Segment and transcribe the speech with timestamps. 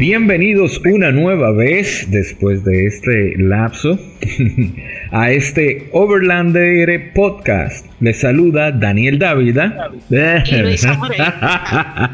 [0.00, 4.00] Bienvenidos una nueva vez, después de este lapso,
[5.10, 7.84] a este Overlander Podcast.
[8.00, 9.90] Les saluda Daniel Dávila.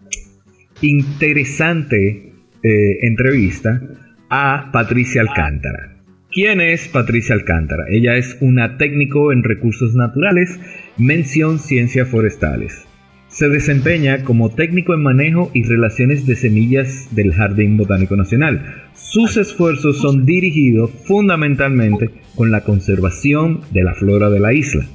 [0.81, 2.28] interesante
[2.63, 3.81] eh, entrevista
[4.29, 5.95] a Patricia Alcántara.
[6.31, 7.85] ¿Quién es Patricia Alcántara?
[7.89, 10.59] Ella es una técnico en recursos naturales,
[10.97, 12.85] mención ciencias forestales.
[13.29, 18.89] Se desempeña como técnico en manejo y relaciones de semillas del Jardín Botánico Nacional.
[18.93, 24.85] Sus esfuerzos son dirigidos fundamentalmente con la conservación de la flora de la isla.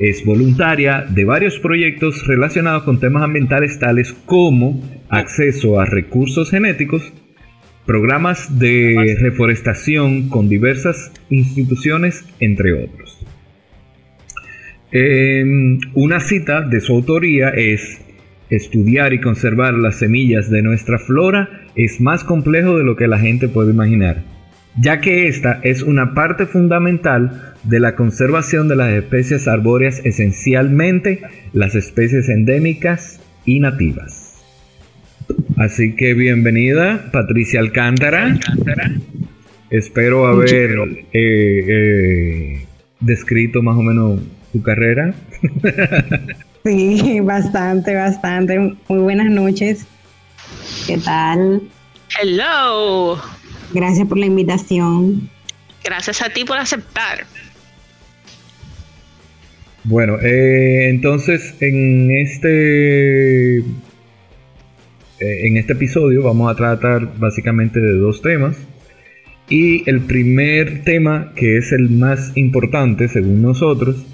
[0.00, 7.12] Es voluntaria de varios proyectos relacionados con temas ambientales tales como acceso a recursos genéticos,
[7.84, 13.18] programas de reforestación con diversas instituciones, entre otros.
[14.90, 18.00] Em, una cita de su autoría es,
[18.48, 23.18] estudiar y conservar las semillas de nuestra flora es más complejo de lo que la
[23.18, 24.24] gente puede imaginar,
[24.78, 31.22] ya que esta es una parte fundamental de la conservación de las especies arbóreas, esencialmente
[31.52, 34.42] las especies endémicas y nativas.
[35.56, 38.36] Así que bienvenida, Patricia Alcántara.
[39.70, 40.70] Espero haber
[41.12, 42.66] eh, eh,
[43.00, 44.20] descrito más o menos
[44.52, 45.14] tu carrera.
[46.64, 48.58] sí, bastante, bastante.
[48.88, 49.86] Muy buenas noches.
[50.86, 51.62] ¿Qué tal?
[52.20, 53.20] Hello.
[53.72, 55.30] Gracias por la invitación.
[55.84, 57.24] Gracias a ti por aceptar.
[59.84, 63.62] Bueno, eh, entonces en este eh,
[65.20, 68.56] en este episodio vamos a tratar básicamente de dos temas.
[69.48, 74.06] Y el primer tema, que es el más importante según nosotros,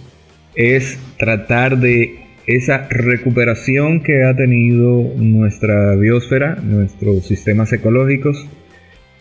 [0.55, 8.47] es tratar de esa recuperación que ha tenido nuestra biosfera, nuestros sistemas ecológicos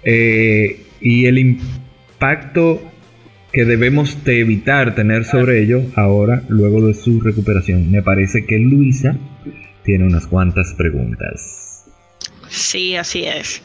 [0.05, 2.81] eh, y el impacto
[3.51, 7.89] que debemos de evitar tener sobre ello ahora, luego de su recuperación.
[7.91, 9.15] Me parece que Luisa
[9.83, 11.85] tiene unas cuantas preguntas.
[12.49, 13.61] Sí, así es.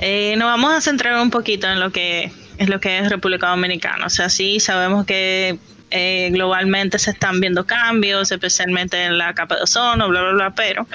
[0.00, 3.48] Eh, nos vamos a centrar un poquito en lo que es lo que es República
[3.48, 4.06] Dominicana.
[4.06, 5.58] O sea, sí sabemos que
[5.90, 10.54] eh, globalmente se están viendo cambios, especialmente en la capa de ozono, bla, bla, bla,
[10.54, 10.86] pero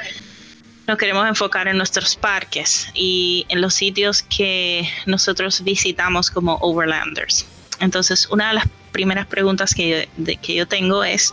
[0.89, 7.45] nos queremos enfocar en nuestros parques y en los sitios que nosotros visitamos como overlanders.
[7.79, 10.09] Entonces, una de las primeras preguntas que
[10.41, 11.31] que yo tengo es,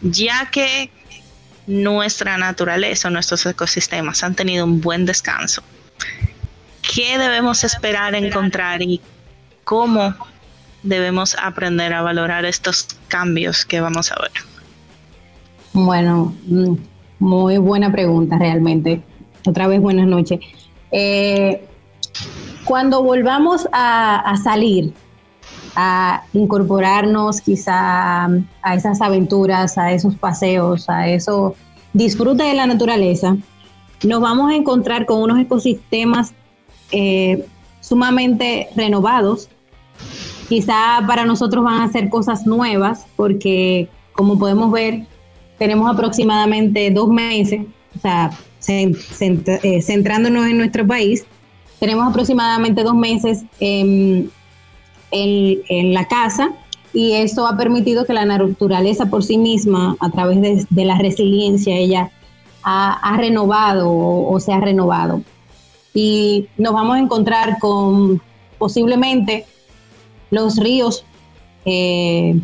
[0.00, 0.90] ya que
[1.68, 5.62] nuestra naturaleza, nuestros ecosistemas han tenido un buen descanso,
[6.82, 9.00] ¿qué debemos esperar encontrar y
[9.62, 10.16] cómo
[10.82, 14.32] debemos aprender a valorar estos cambios que vamos a ver?
[15.74, 16.74] Bueno, mm,
[17.22, 19.00] muy buena pregunta realmente.
[19.46, 20.40] Otra vez buenas noches.
[20.90, 21.64] Eh,
[22.64, 24.92] cuando volvamos a, salir,
[25.76, 31.54] a incorporarnos quizá a esas aventuras, a esos paseos, a eso
[31.92, 33.36] disfrute de la naturaleza,
[34.02, 36.34] nos vamos a encontrar con unos ecosistemas
[36.90, 37.46] eh,
[37.80, 39.48] sumamente renovados,
[40.48, 45.06] Quizá para nosotros van a ser cosas nuevas porque, como podemos ver,
[45.58, 47.62] tenemos aproximadamente dos meses,
[47.96, 48.30] o sea,
[48.68, 51.24] eh, centrándonos en nuestro país,
[51.80, 54.30] tenemos aproximadamente dos meses en,
[55.10, 56.52] la casa
[56.94, 61.76] y eso ha permitido que la naturaleza por sí misma, a través de, la resiliencia,
[61.76, 62.10] ella
[62.62, 65.22] ha, renovado o, se ha renovado.
[65.92, 68.22] y nos vamos a encontrar con
[68.58, 69.44] posiblemente
[70.30, 71.04] los ríos,
[71.64, 72.40] eh,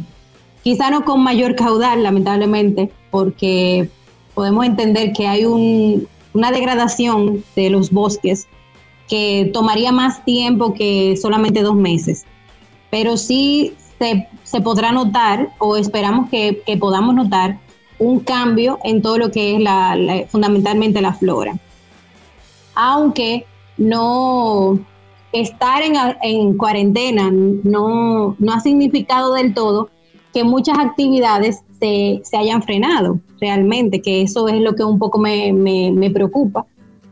[0.69, 3.89] quizá no con mayor caudal, lamentablemente, porque
[4.35, 8.47] podemos entender que hay una degradación de los bosques
[9.09, 12.27] que tomaría más tiempo que solamente dos meses.
[12.91, 17.59] Pero sí se, podrá notar, o esperamos que, podamos notar,
[17.99, 21.57] un cambio en todo lo que es fundamentalmente la flora.
[22.75, 23.47] Aunque
[23.79, 24.79] no
[25.33, 25.81] estar
[26.21, 29.89] en, cuarentena no, ha significado del todo
[30.33, 35.53] que muchas actividades se, hayan frenado realmente, que eso es lo que un poco me,
[35.53, 36.67] me preocupa.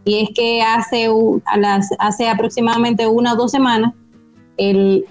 [0.07, 1.09] Y es que hace,
[1.47, 3.93] a las, hace aproximadamente una o dos semanas
[4.57, 5.05] el,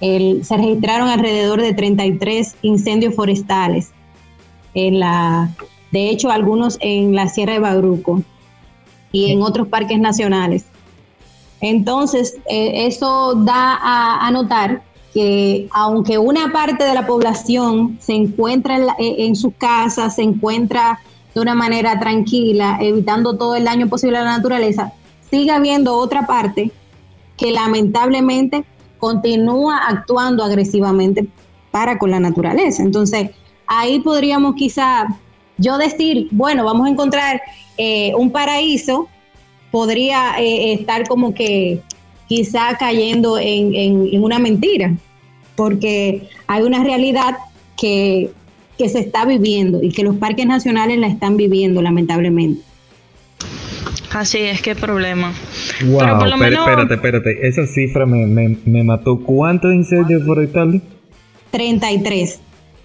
[0.00, 3.92] se registraron alrededor de 33 incendios forestales,
[4.72, 5.50] en la,
[5.92, 8.22] de hecho algunos en la Sierra de Bagruco
[9.12, 10.64] y en otros parques nacionales.
[11.60, 14.82] Entonces, eh, eso da a, notar
[15.12, 21.00] que aunque una parte de la población se encuentra en, en sus casas, se encuentra
[21.34, 24.92] de una manera tranquila, evitando todo el daño posible a la naturaleza,
[25.30, 26.72] sigue habiendo otra parte
[27.36, 28.64] que lamentablemente
[28.98, 31.28] continúa actuando agresivamente
[31.70, 32.82] para con la naturaleza.
[32.82, 33.30] Entonces,
[33.66, 35.06] ahí podríamos quizá
[35.56, 37.40] yo decir, bueno, vamos a encontrar
[37.76, 39.08] eh, un paraíso,
[39.70, 41.82] podría eh, estar como que
[42.28, 44.94] quizá cayendo en, en, una mentira,
[45.56, 47.36] porque hay una realidad
[47.76, 48.30] que,
[48.76, 52.62] que se está viviendo y que los parques nacionales la están viviendo, lamentablemente.
[54.12, 55.34] Así es, qué problema.
[55.86, 58.26] Wow, espérate, espérate, esa cifra me,
[58.64, 59.20] me, mató.
[59.20, 60.82] ¿Cuántos incendios forestales?
[61.50, 62.40] 33.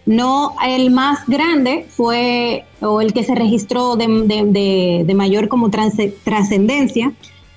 [0.06, 7.14] No, el más grande fue, o el que se registró de, mayor como trascendencia,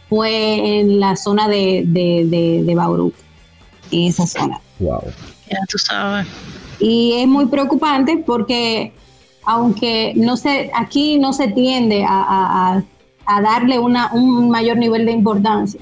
[0.09, 3.13] fue en la zona de, de, de, Bauru,
[3.91, 4.61] en esa zona.
[4.79, 5.03] Wow.
[5.51, 6.27] Ya tú sabes.
[6.79, 8.93] Y es muy preocupante porque
[9.45, 12.83] aunque no se, aquí no se tiende a
[13.27, 15.81] a darle una, un mayor nivel de importancia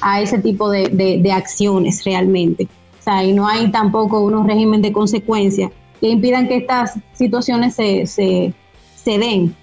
[0.00, 2.66] a ese tipo de, acciones realmente.
[2.98, 5.70] O sea, y no hay tampoco unos régimen de consecuencia
[6.00, 8.54] que impidan que estas situaciones se, se,
[9.18, 9.54] den.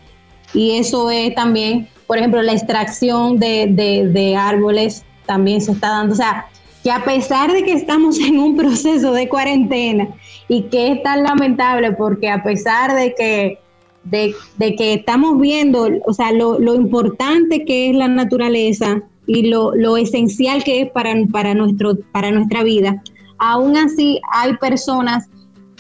[0.54, 3.68] Y eso es también, por ejemplo, la extracción de,
[4.12, 6.14] de árboles también se está dando.
[6.14, 6.48] O sea,
[6.84, 10.10] que a pesar de que estamos en un proceso de cuarentena
[10.48, 13.60] y que es tan lamentable porque a pesar de que
[14.06, 14.36] de,
[14.76, 20.82] que estamos viendo, o sea, lo, importante que es la naturaleza y lo, esencial que
[20.82, 23.02] es para, para, nuestro, para nuestra vida,
[23.40, 25.28] aún así hay personas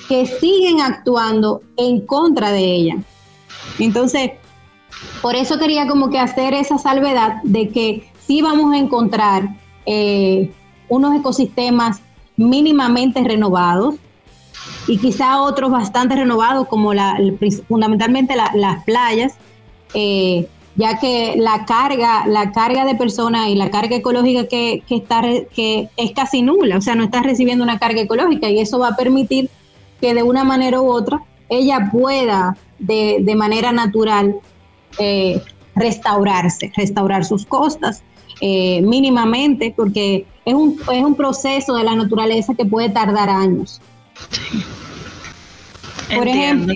[0.09, 2.97] que siguen actuando en contra de ella.
[3.79, 4.31] Entonces,
[5.21, 9.49] por eso quería como que hacer esa salvedad de que sí vamos a encontrar
[9.85, 10.51] eh,
[10.89, 12.01] unos ecosistemas
[12.37, 13.95] mínimamente renovados,
[14.87, 16.91] y quizá otros bastante renovados como
[17.67, 19.33] fundamentalmente las playas,
[19.93, 25.21] eh, ya que la carga, la carga de personas y la carga ecológica que, está,
[25.53, 28.89] que es casi nula, o sea, no está recibiendo una carga ecológica y eso va
[28.89, 29.49] a permitir
[30.01, 34.35] que de una manera u otra ella pueda de manera natural
[34.99, 35.41] eh,
[35.75, 38.03] restaurarse, restaurar sus costas
[38.41, 43.81] eh, mínimamente, porque es un, es un proceso de la naturaleza que puede tardar años.
[46.13, 46.75] Por ejemplo,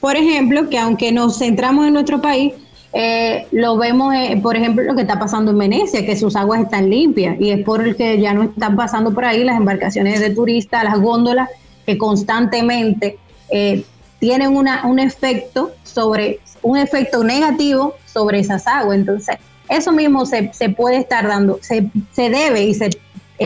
[0.00, 2.54] por ejemplo, que aunque nos centramos en nuestro país,
[2.92, 6.62] eh, lo vemos, eh, por ejemplo, lo que está pasando en Venecia, que sus aguas
[6.62, 10.20] están limpias y es por el que ya no están pasando por ahí las embarcaciones
[10.20, 11.48] de turistas, las góndolas
[11.86, 13.18] que constantemente
[13.50, 13.84] eh,
[14.22, 18.96] tienen una, un efecto sobre un efecto negativo sobre esas aguas.
[18.96, 19.36] Entonces,
[19.68, 22.88] eso mismo se, se puede estar dando, se, se debe y se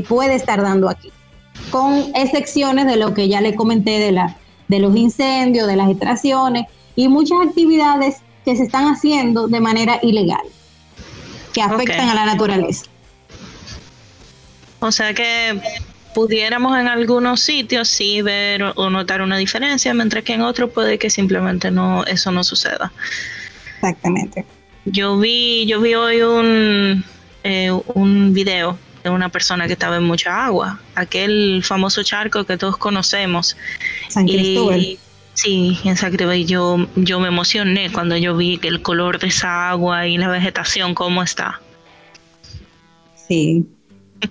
[0.06, 1.10] puede estar dando aquí
[1.70, 4.36] con excepciones de lo que ya le comenté de, la,
[4.68, 9.98] de los incendios, de las extracciones y muchas actividades que se están haciendo de manera
[10.02, 10.44] ilegal,
[11.54, 12.84] que afectan a la naturaleza.
[14.80, 15.58] O sea que
[16.16, 20.98] pudiéramos en algunos sitios sí ver o notar una diferencia, mientras que en otros puede
[20.98, 22.90] que simplemente no eso no suceda.
[23.74, 24.46] Exactamente.
[24.86, 27.04] Yo vi yo vi hoy un
[27.44, 32.78] eh, un video una persona que estaba en mucha agua, aquel famoso charco que todos
[32.78, 33.54] conocemos.
[34.08, 34.98] San Cristóbal.
[35.34, 36.46] sí, en San Cristóbal.
[36.46, 40.28] Yo, yo me emocioné cuando yo vi que el color de esa agua y la
[40.28, 41.60] vegetación, cómo está.
[43.28, 43.66] Sí,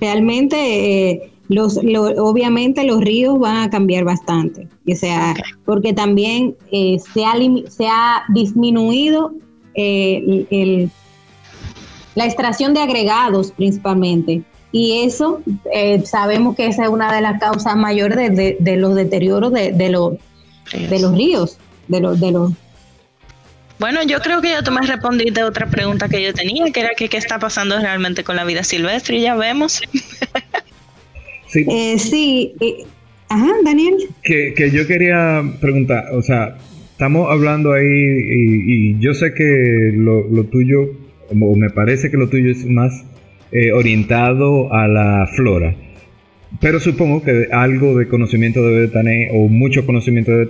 [0.01, 4.67] realmente, eh, los, obviamente los ríos van a cambiar bastante.
[4.91, 5.33] O sea,
[5.65, 7.33] porque también eh, se, ha,
[7.69, 9.33] se ha disminuido
[9.75, 10.91] eh, el
[12.15, 14.41] la extracción de agregados principalmente.
[14.71, 19.53] Y eso eh, sabemos que esa es una de las causas mayores de, los deterioros
[19.53, 20.13] de, de, los,
[20.71, 22.51] de los ríos, de los, de los
[23.77, 26.91] bueno, yo creo que ya tú me respondiste otra pregunta que yo tenía, que era
[26.95, 29.81] que qué está pasando realmente con la vida silvestre, y ya vemos.
[31.63, 32.55] sí, eh, sí.
[32.59, 32.83] Eh,
[33.29, 33.95] ajá, Daniel.
[34.23, 36.57] Que, que, yo quería preguntar, o sea,
[36.91, 40.91] estamos hablando ahí y, yo sé que lo, lo, tuyo,
[41.29, 43.05] o me parece que lo tuyo es más
[43.51, 45.75] eh, orientado a la flora.
[46.61, 50.47] Pero supongo que algo de conocimiento debe tener, o mucho conocimiento debe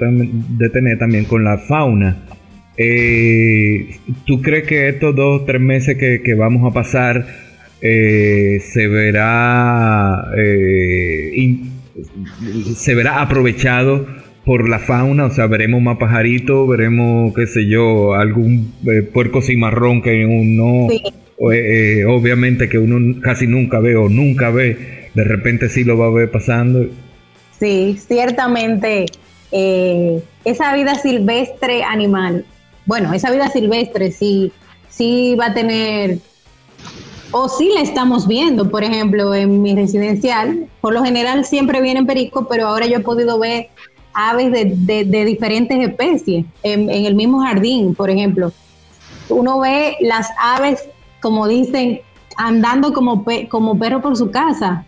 [0.58, 2.26] de tener también con la fauna.
[2.78, 7.26] Eh, ¿Tú crees que estos dos o tres meses que, vamos a pasar
[7.88, 11.60] eh, se verá eh,
[12.76, 14.08] se verá aprovechado
[14.46, 15.26] por la fauna?
[15.26, 20.88] O sea, veremos más pajaritos, veremos, qué sé yo, algún eh, puerco cimarrón que uno,
[22.08, 26.12] obviamente que uno casi nunca ve o nunca ve, de repente sí lo va a
[26.12, 26.88] ver pasando.
[27.60, 29.06] Sí, ciertamente.
[29.52, 32.46] esa vida silvestre animal
[32.86, 34.52] bueno, esa vida silvestre sí,
[34.90, 36.20] sí va a tener,
[37.38, 42.06] o sí la estamos viendo, por ejemplo, en mi residencial, por lo general siempre vienen
[42.06, 43.68] pericos, pero ahora yo he podido ver
[44.14, 48.54] aves de, diferentes especies en, el mismo jardín, por ejemplo.
[49.28, 50.88] Uno ve las aves,
[51.20, 52.00] como dicen,
[52.38, 54.86] andando como, como perro por su casa,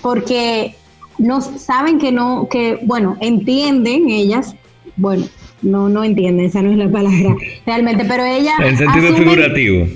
[0.00, 0.76] porque
[1.18, 4.56] no saben que no, que, bueno, entienden ellas,
[4.96, 5.26] bueno,
[5.60, 7.36] no, no entiende, esa no es la palabra
[7.66, 8.54] realmente, pero ella...
[8.62, 9.86] En sentido figurativo.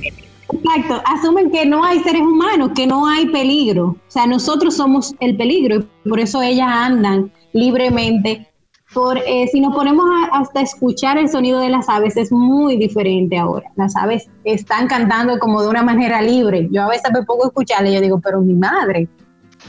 [0.53, 3.89] Exacto, asumen que no hay seres humanos, que no hay peligro.
[3.89, 8.47] O sea, nosotros somos el peligro y por eso ellas andan libremente.
[8.95, 13.37] Por, eh, si nos ponemos hasta escuchar el sonido de las aves, es muy diferente
[13.37, 13.71] ahora.
[13.77, 16.69] Las aves están cantando como de una manera libre.
[16.73, 19.07] Yo a veces me pongo a escucharle y yo digo, pero mi madre,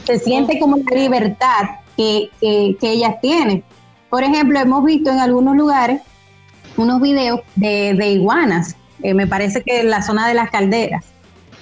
[0.04, 1.64] se siente como la libertad
[1.96, 3.62] que, que ellas tienen.
[4.08, 6.00] Por ejemplo, hemos visto en algunos lugares
[6.76, 11.04] unos videos de, iguanas, eh, me parece que en la zona de las calderas.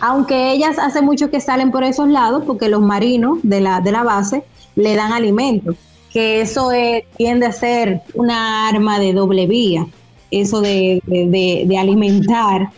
[0.00, 3.92] Aunque ellas hace mucho que salen por esos lados, porque los marinos de la, de
[3.92, 4.44] la base
[4.76, 5.74] le dan alimento,
[6.12, 6.70] que eso
[7.16, 9.86] tiende a ser una arma de doble vía,
[10.30, 11.02] eso de,
[11.78, 12.70] alimentar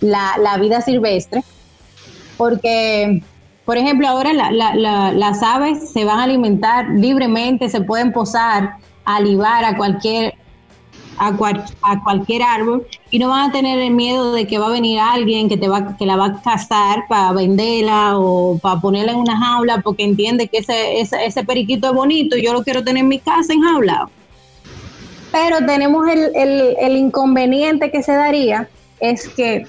[0.00, 1.42] la, vida silvestre,
[2.36, 3.22] porque,
[3.64, 9.76] por ejemplo, ahora las aves se van a alimentar libremente, se pueden posar alivar a
[9.76, 10.34] cualquier
[11.20, 11.36] a,
[11.82, 14.98] a, cualquier árbol y no van a tener el miedo de que va a venir
[14.98, 19.18] alguien que te va que la va a cazar para venderla o para ponerla en
[19.18, 23.02] una jaula porque entiende que ese, ese, periquito es bonito y yo lo quiero tener
[23.02, 24.08] en mi casa en jaula.
[25.30, 29.66] Pero tenemos el, el, inconveniente que se daría es que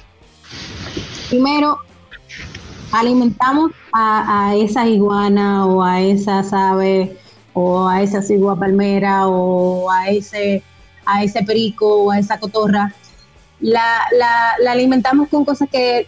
[1.29, 1.77] primero
[2.93, 7.11] alimentamos a, a esa iguana o a esas aves
[7.53, 10.63] o a esa cigua palmera o a ese,
[11.05, 12.93] a ese perico o a esa cotorra,
[13.59, 16.07] la, la, alimentamos con cosas que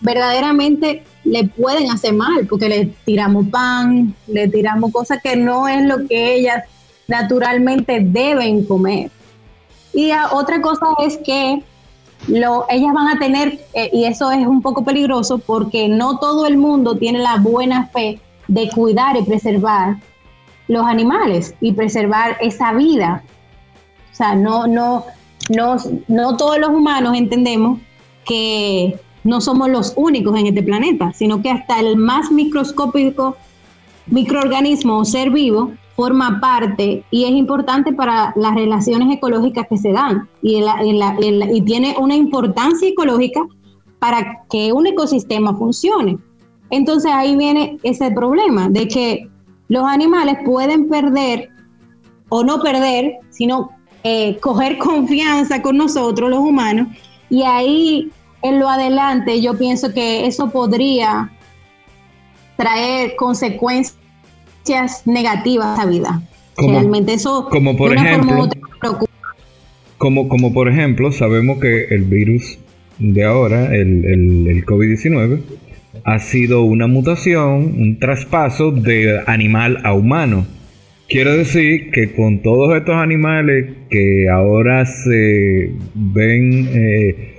[0.00, 5.82] verdaderamente le pueden hacer mal, porque le tiramos pan, le tiramos cosas que no es
[5.84, 6.64] lo que ellas
[7.08, 9.10] naturalmente deben comer.
[9.94, 11.62] Y otra cosa es que
[12.28, 16.46] lo, ellas van a tener, eh, y eso es un poco peligroso, porque no todo
[16.46, 19.96] el mundo tiene la buena fe de cuidar y preservar
[20.68, 23.22] los animales y preservar esa vida.
[24.14, 25.04] O sea, no, no,
[25.50, 27.80] no, no todos los humanos entendemos
[28.24, 33.36] que no somos los únicos en este planeta, sino que hasta el más microscópico
[34.06, 39.90] microorganismo o ser vivo forma parte y es importante para las relaciones ecológicas que se
[39.92, 43.44] dan y, y tiene una importancia ecológica
[43.98, 46.18] para que un ecosistema funcione.
[46.70, 49.28] Entonces ahí viene ese problema de que
[49.66, 51.48] los animales pueden perder
[52.28, 53.70] o no perder, sino
[54.04, 56.88] eh, coger confianza con nosotros, los humanos,
[57.30, 58.10] y ahí
[58.42, 61.32] en lo adelante yo pienso que eso podría
[62.56, 63.96] traer consecuencias
[65.06, 66.22] negativas a la vida.
[66.56, 68.48] Realmente eso como por ejemplo,
[69.98, 72.58] Como, como por ejemplo, sabemos que el virus
[72.98, 75.40] de ahora, el, el, el COVID-19,
[76.04, 80.46] ha sido una mutación, un traspaso de animal a humano.
[81.08, 87.34] Quiero decir que con todos estos animales que ahora se ven eh,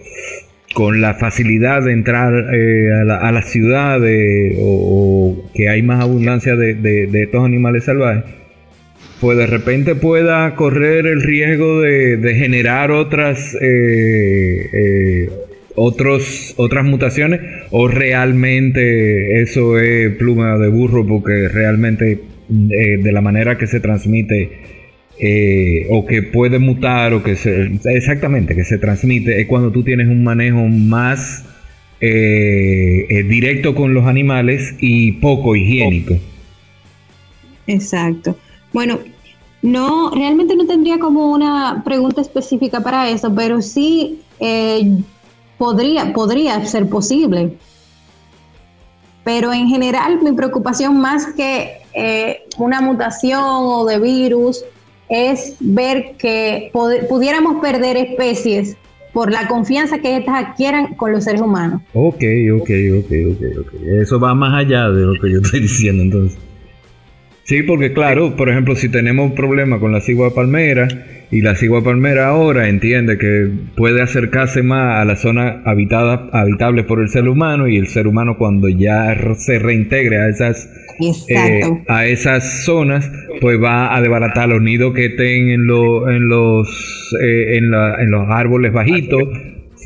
[0.76, 7.10] con la facilidad de entrar eh, a, las ciudades o, que hay más abundancia de,
[7.12, 8.24] estos animales salvajes,
[9.20, 15.28] pues de repente pueda correr el riesgo de, generar otras eh,
[15.76, 17.42] otras mutaciones
[17.72, 23.80] o realmente eso es pluma de burro porque realmente eh, de la manera que se
[23.80, 24.52] transmite
[25.20, 29.84] eh, o que puede mutar o que se, exactamente que se transmite es cuando tú
[29.84, 31.44] tienes un manejo más
[32.02, 36.16] eh, directo con los animales y poco higiénico.
[37.66, 38.38] Exacto.
[38.72, 39.00] Bueno,
[39.64, 44.20] no, realmente no tendría como una pregunta específica para eso, pero sí
[45.58, 47.54] podría, podría ser posible.
[49.26, 54.64] Pero en general mi preocupación más que eh, una mutación o de virus
[55.10, 56.72] es ver que
[57.10, 58.78] pudiéramos perder especies
[59.14, 61.82] por la confianza que estas adquieran con los seres humanos.
[61.94, 63.74] Ok, ok, ok, ok, ok.
[64.02, 66.38] Eso va más allá de lo que yo estoy diciendo entonces.
[67.46, 70.88] Sí, porque claro, por ejemplo, si tenemos un problema con la cigua palmera
[71.30, 73.48] y la cigua palmera ahora entiende que
[73.78, 78.08] puede acercarse más a la zona habitada, habitable por el ser humano y el ser
[78.08, 80.68] humano cuando ya se reintegre a esas
[81.30, 83.12] eh, a esas zonas,
[83.42, 87.70] pues va a desbaratar los nidos que estén en, en los eh, en,
[88.10, 89.22] los árboles bajitos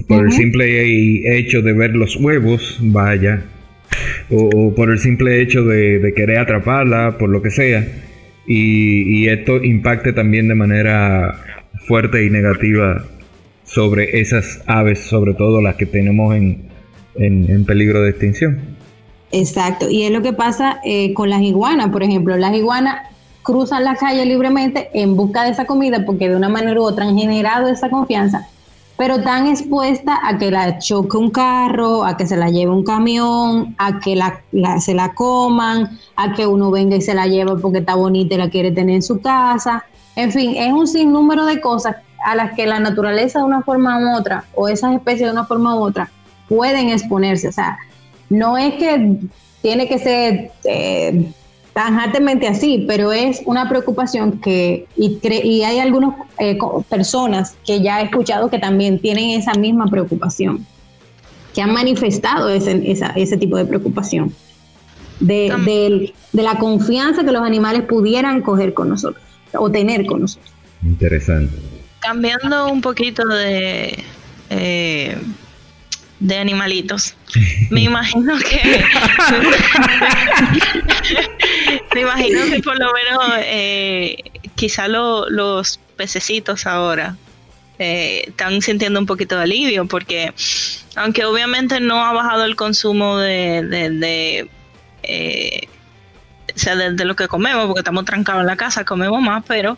[0.07, 3.43] por el simple hecho de ver los huevos, vaya,
[4.31, 7.85] o, por el simple hecho de querer atraparla, por lo que sea
[8.49, 11.39] y, esto impacte también de manera
[11.85, 13.03] fuerte y negativa
[13.63, 16.67] sobre esas aves, sobre todo las que tenemos en,
[17.15, 18.59] en, peligro de extinción.
[19.31, 23.07] Exacto, y es lo que pasa eh, con las iguanas, por ejemplo, las iguanas
[23.43, 27.05] cruzan la calle libremente en busca de esa comida porque de una manera u otra
[27.05, 28.47] han generado esa confianza
[28.99, 32.83] pero tan expuesta a que la choque un carro, a que se la lleve un
[32.83, 34.41] camión, a que la,
[34.81, 38.37] se la coman, a que uno venga y se la lleve porque está bonita y
[38.37, 39.85] la quiere tener en su casa.
[40.17, 43.99] En fin, es un sinnúmero de cosas a las que la naturaleza de una forma
[43.99, 46.11] u otra, o esas especies de una forma u otra,
[46.49, 47.47] pueden exponerse.
[47.47, 47.79] O sea,
[48.29, 49.17] no es que
[49.61, 51.31] tiene que ser eh,
[51.79, 56.57] tajantemente así, pero es una preocupación que, y, y hay algunas eh,
[56.89, 60.67] personas que ya he escuchado que también tienen esa misma preocupación,
[61.55, 62.83] que han manifestado ese,
[63.15, 64.35] ese tipo de preocupación,
[65.21, 70.51] de, de, la confianza que los animales pudieran coger con nosotros o tener con nosotros.
[70.83, 71.55] Interesante.
[72.01, 74.03] Cambiando un poquito de...
[74.49, 75.17] Eh,
[76.19, 77.15] de animalitos.
[77.69, 78.83] Me imagino que.
[82.63, 84.17] por lo menos eh,
[84.55, 87.15] quizá los pececitos ahora
[87.77, 90.33] eh, están sintiendo un poquito de alivio porque
[90.95, 94.49] aunque obviamente no ha bajado el consumo de, de,
[95.03, 95.67] eh,
[96.53, 99.77] o sea, de, lo que comemos, porque estamos trancados en la casa, comemos más, pero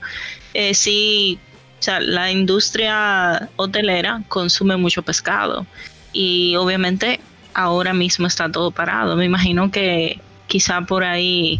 [0.55, 1.37] eh, sí,
[1.79, 5.67] o sea, la industria hotelera consume mucho pescado
[6.11, 7.19] y obviamente
[7.53, 9.15] ahora mismo está todo parado.
[9.15, 11.59] Me imagino que quizá por ahí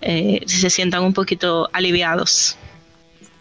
[0.00, 2.56] eh, se sientan un poquito aliviados.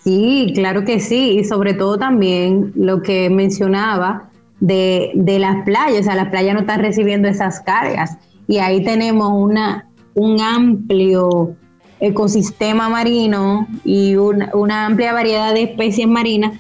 [0.04, 6.02] Sí, claro que sí, y sobre todo también lo que mencionaba de, de las playas,
[6.02, 8.18] o sea, las playas no están recibiendo esas cargas.
[8.48, 11.56] Y ahí tenemos una, un amplio
[12.00, 16.58] ecosistema marino y una, una amplia variedad de especies marinas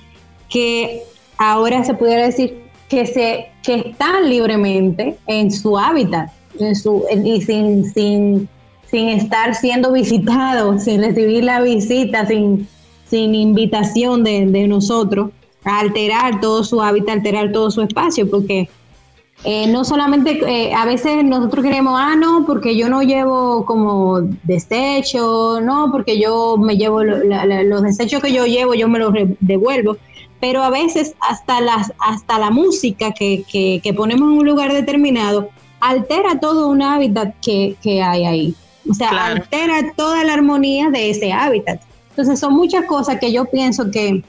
[0.49, 1.01] que
[1.37, 7.41] ahora se pudiera decir que, se, que están libremente en su hábitat en su, y
[7.41, 8.49] sin, sin,
[8.89, 12.67] sin estar siendo visitados, sin recibir la visita, sin,
[13.09, 15.31] sin invitación de, nosotros,
[15.63, 18.69] a alterar todo su hábitat, alterar todo su espacio, porque
[19.43, 24.21] eh, no solamente eh, a veces nosotros queremos, ah, no, porque yo no llevo como
[24.43, 29.97] desecho, no, porque yo me llevo los desechos que yo llevo, yo me los devuelvo
[30.39, 35.49] pero a veces hasta, las, hasta la música que, que, ponemos en un lugar determinado
[35.79, 38.55] altera todo un hábitat que, hay ahí.
[38.89, 41.81] O sea, altera toda la armonía de ese hábitat.
[42.09, 44.23] Entonces son muchas cosas que yo pienso que,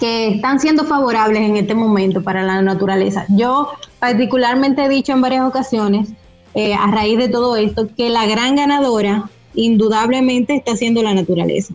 [0.00, 3.24] que están siendo favorables en este momento para la naturaleza.
[3.28, 3.68] Yo
[3.98, 6.08] particularmente he dicho en varias ocasiones,
[6.54, 11.74] eh, a raíz de todo esto, que la gran ganadora indudablemente está siendo la naturaleza.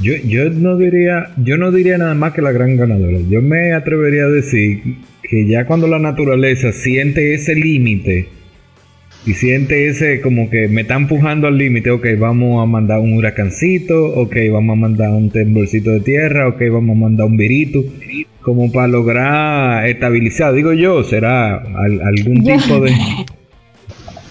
[0.00, 3.18] Yo, yo no diría, yo no diría nada más que la gran ganadora.
[3.30, 8.28] Yo me atrevería a decir que ya cuando la naturaleza siente ese límite
[9.26, 13.14] y siente ese como que me está empujando al límite, ok, vamos a mandar un
[13.14, 17.84] huracancito, ok, vamos a mandar un temblorcito de tierra, ok, vamos a mandar un virito,
[18.40, 22.92] como para lograr estabilizar, digo yo, será algún tipo de...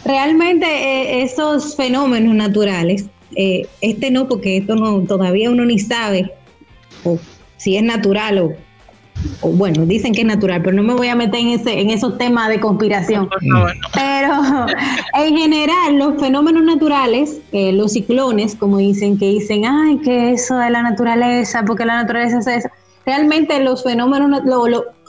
[0.05, 6.31] Realmente eh, esos fenómenos naturales eh, este no, porque esto no, todavía uno ni sabe
[7.58, 8.53] si es natural o,
[9.41, 12.17] bueno, dicen que es natural, pero no me voy a meter en, ese, en esos
[12.17, 13.30] temas de conspiración.
[13.93, 14.34] Pero
[15.25, 20.58] en general, los fenómenos naturales, eh, los ciclones, como dicen, que dicen, ay, que eso
[20.58, 22.69] de la naturaleza, porque la naturaleza es eso.
[23.06, 24.41] Realmente los fenómenos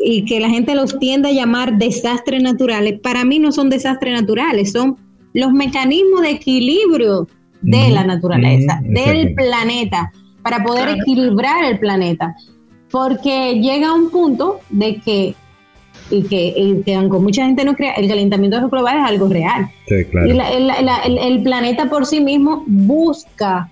[0.00, 4.12] y que la gente los tiende a llamar desastres naturales, para mí no son desastres
[4.12, 4.98] naturales, son
[5.32, 7.26] los mecanismos de equilibrio
[7.62, 12.36] de la naturaleza, del planeta, para poder equilibrar el planeta
[12.90, 15.34] porque llega un punto de que
[16.10, 16.22] y
[16.84, 19.68] que, aunque mucha gente no crea, el calentamiento global es algo real.
[19.88, 20.28] Sí, claro.
[20.28, 23.68] Y el, planeta por sí mismo busca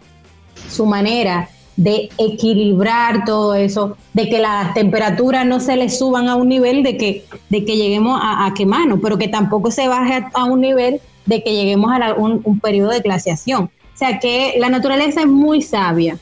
[0.68, 6.36] su manera de equilibrar todo eso, de que las temperaturas no se le suban a
[6.36, 10.44] un nivel de que, de que lleguemos a, quemarnos, pero que tampoco se baje a,
[10.44, 13.64] un nivel de que lleguemos a un, un periodo de glaciación.
[13.64, 16.18] O sea que la naturaleza es muy sabia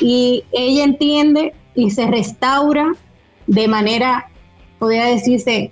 [0.00, 2.92] y ella entiende y se restaura
[3.46, 4.28] de manera,
[4.80, 5.70] podría decirse,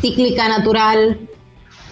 [0.00, 1.18] cíclica, natural,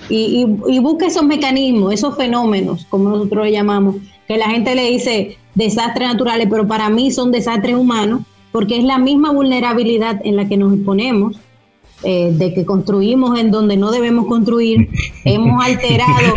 [0.09, 3.97] y, y, busca esos mecanismos, esos fenómenos, como nosotros lo llamamos,
[4.29, 8.21] que la gente le dice desastres naturales, pero para mí son desastres humanos,
[8.53, 11.37] porque es la misma vulnerabilidad en la que nos exponemos,
[12.05, 14.91] eh, de que construimos en donde no debemos construir,
[15.25, 16.35] hemos alterado,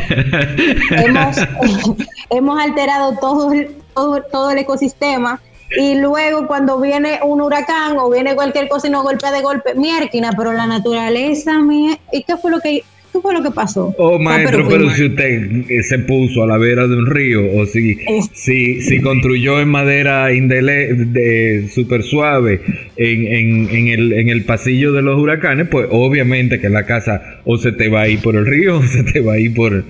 [0.89, 1.37] hemos,
[2.31, 3.51] hemos alterado todo,
[3.93, 8.91] todo, todo el ecosistema y luego cuando viene un huracán o viene cualquier cosa y
[8.91, 13.21] nos golpea de golpe, miérquina, pero la naturaleza, mía, ¿y qué fue lo que ¿Qué
[13.21, 13.95] fue lo que pasó?
[13.97, 17.65] Oh, maestro, pero, si usted eh, se puso a la vera de un río o
[17.65, 17.97] si,
[18.33, 22.61] si, si construyó en madera indele, de súper suave
[22.97, 27.39] en, en, en, el, en el pasillo de los huracanes, pues obviamente que la casa
[27.45, 29.53] o se te va a ir por el río o se te va a ir
[29.53, 29.85] por...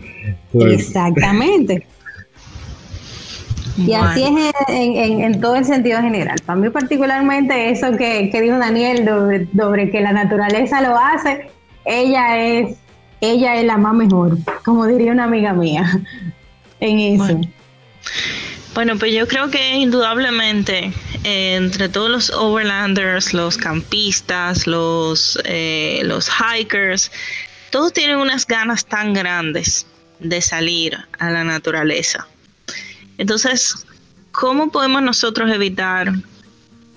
[0.51, 1.85] por Exactamente.
[3.77, 6.39] Y así es en, todo el sentido general.
[6.45, 9.05] Para mí particularmente eso que, dijo Daniel
[9.55, 11.49] sobre, que la naturaleza lo hace,
[11.85, 12.75] ella es,
[13.21, 16.01] ella es la más mejor, como diría una amiga mía,
[16.79, 17.39] en eso.
[18.73, 18.97] Bueno.
[18.97, 20.91] pues yo creo que indudablemente
[21.23, 27.11] eh, entre todos los overlanders, los campistas, los, eh, los hikers,
[27.69, 29.85] todos tienen unas ganas tan grandes
[30.19, 32.27] de salir a la naturaleza
[33.17, 33.85] entonces,
[34.31, 36.11] ¿cómo podemos nosotros evitar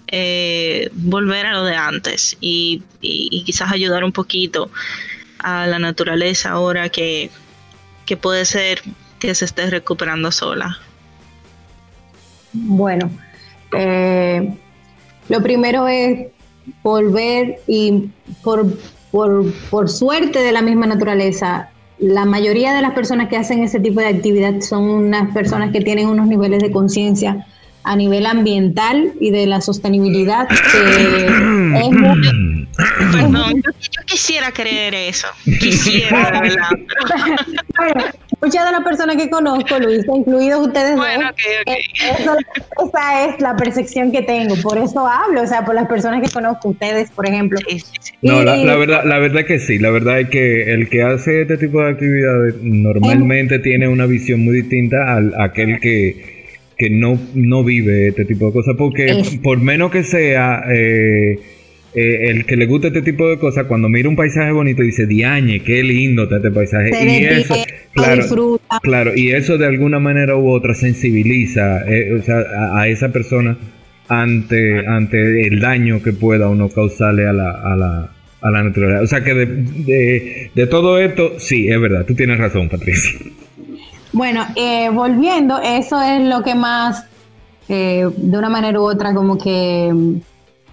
[0.09, 4.71] eh, volver a lo de antes y, quizás ayudar un poquito
[5.39, 7.31] a la naturaleza ahora que,
[8.21, 8.83] puede ser
[9.21, 10.79] que se esté recuperando sola?
[12.53, 13.09] Bueno,
[13.77, 14.53] eh,
[15.29, 16.27] lo primero es
[16.83, 18.11] volver y
[18.43, 18.67] por,
[19.13, 23.79] por, por suerte de la misma naturaleza, la mayoría de las personas que hacen ese
[23.79, 27.47] tipo de actividad son unas personas que tienen unos niveles de conciencia
[27.83, 31.41] a nivel ambiental y de la sostenibilidad que es
[31.91, 32.69] muy,
[33.13, 36.71] Perdón, yo, quisiera creer eso, quisiera, de verdad.
[38.41, 41.31] muchas de las personas que conozco, Luis, incluidos ustedes bueno,
[42.25, 45.89] dos, eh, esa es la percepción que tengo, por eso hablo, o sea, por las
[45.89, 47.59] personas que conozco, ustedes, por ejemplo.
[48.23, 51.57] No, la, verdad, la verdad que sí, la verdad es que el que hace este
[51.57, 56.41] tipo de actividades normalmente tiene una visión muy distinta al aquel que
[56.81, 61.39] que no, no vive este tipo de cosas, porque por menos que sea eh,
[61.93, 65.07] eh, el que le gusta este tipo de cosas, cuando mira un paisaje bonito dice,
[65.07, 66.91] diañe, qué lindo está este paisaje.
[67.03, 67.55] y eso,
[67.93, 72.23] claro, claro, y eso de alguna manera u otra sensibiliza eh,
[72.75, 73.59] a, esa persona
[74.07, 79.03] ante, ante el daño que pueda uno causarle a la, a la, a la naturaleza.
[79.03, 83.19] O sea que de, de, de todo esto, sí, es verdad, tú tienes razón, Patricia.
[84.13, 87.05] Bueno, eh, volviendo, eso es lo que más,
[87.69, 89.93] de una manera u otra, como que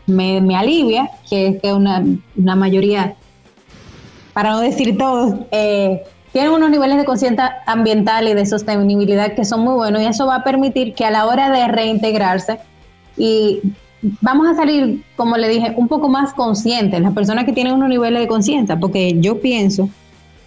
[0.08, 2.04] me, alivia, que es que una,
[2.56, 3.16] mayoría,
[4.34, 9.46] para no decir todos, eh, tienen unos niveles de conciencia ambiental y de sostenibilidad que
[9.46, 12.60] son muy buenos y eso va a permitir que a la hora de reintegrarse
[13.18, 13.62] y
[14.22, 17.90] vamos a salir, como le dije, un poco más conscientes, las personas que tienen unos
[17.90, 19.90] niveles de conciencia, porque yo pienso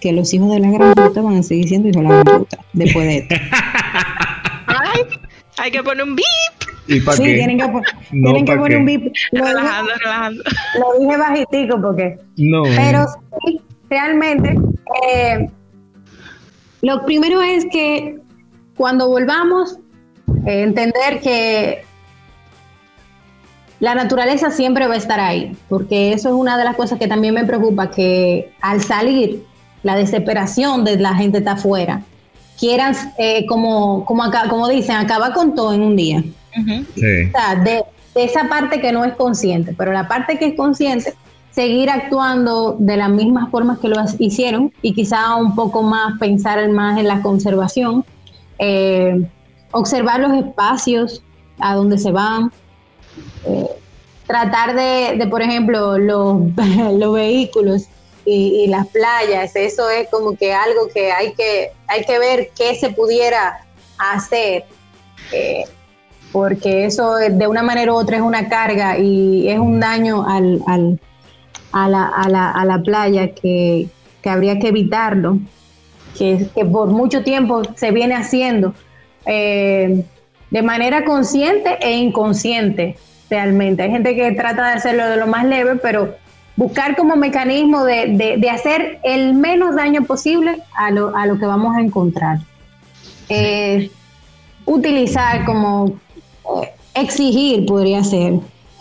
[0.01, 2.39] que los hijos de la gran puta van a seguir siendo hijos de la gran
[2.39, 3.35] puta después de esto.
[5.59, 6.17] hay que poner un
[6.91, 9.13] sí, tienen que, tienen que poner un bip.
[9.33, 10.43] Lo relajando, dije, relajando.
[10.79, 12.19] Lo dije bajitico porque.
[12.37, 12.63] No.
[12.63, 13.07] Pero
[13.45, 14.59] sí, realmente.
[15.13, 15.49] Eh,
[16.83, 18.19] lo primero es que
[18.77, 19.79] cuando volvamos,
[20.47, 21.85] eh, entender que
[23.81, 27.09] la naturaleza siempre va a estar ahí, porque eso es una de las cosas que
[27.09, 29.43] también me preocupa, que al salir,
[29.83, 32.03] la desesperación de la gente está afuera,
[32.59, 36.23] quieran, eh, como, como, acá, como dicen, acabar con todo en un día.
[36.57, 37.83] O sea, de,
[38.15, 41.15] de esa parte que no es consciente, pero la parte que es consciente,
[41.51, 46.69] seguir actuando de las mismas formas que lo hicieron y quizá un poco más pensar
[46.69, 48.05] más en la conservación,
[48.59, 49.27] eh,
[49.73, 51.23] observar los espacios
[51.59, 52.53] a donde se van,
[53.47, 53.67] eh,
[54.27, 56.41] tratar de, por ejemplo, los,
[56.95, 57.89] los vehículos
[58.25, 62.77] y, las playas, eso es como que algo que hay que, hay que ver qué
[62.77, 63.67] se pudiera
[63.99, 64.67] hacer.
[65.33, 65.65] Eh,
[66.33, 70.63] porque eso de una manera u otra es una carga y es un daño al,
[70.67, 71.01] al,
[71.73, 73.89] a, la, a, la, a, la, playa que,
[74.23, 75.39] que, habría que evitarlo,
[76.17, 78.75] que, que, por mucho tiempo se viene haciendo
[79.27, 80.05] eh,
[80.51, 82.97] de manera consciente e inconsciente
[83.29, 83.83] realmente.
[83.83, 86.15] Hay gente que trata de hacerlo de lo más leve, pero
[86.57, 91.39] buscar como mecanismo de, de, de hacer el menos daño posible a lo, a lo
[91.39, 92.39] que vamos a encontrar.
[93.29, 93.91] Eh,
[94.67, 95.99] utilizar como
[96.95, 98.35] exigir podría ser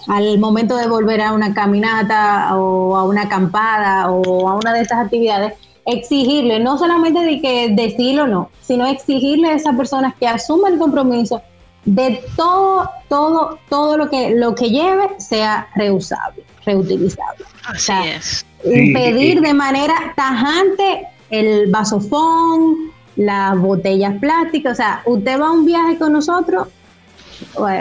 [0.07, 4.81] al momento de volver a una caminata o a una acampada o a una de
[4.81, 5.53] esas actividades,
[5.85, 10.79] exigirle, no solamente de que decirlo no, sino exigirle a esas personas que asuman el
[10.79, 11.41] compromiso
[11.85, 17.45] de todo, todo, todo lo que lo que lleve sea reusable, reutilizable.
[17.67, 18.45] Así es.
[18.65, 25.65] Impedir de manera tajante el vasofón, las botellas plásticas, o sea, usted va a un
[25.65, 26.67] viaje con nosotros,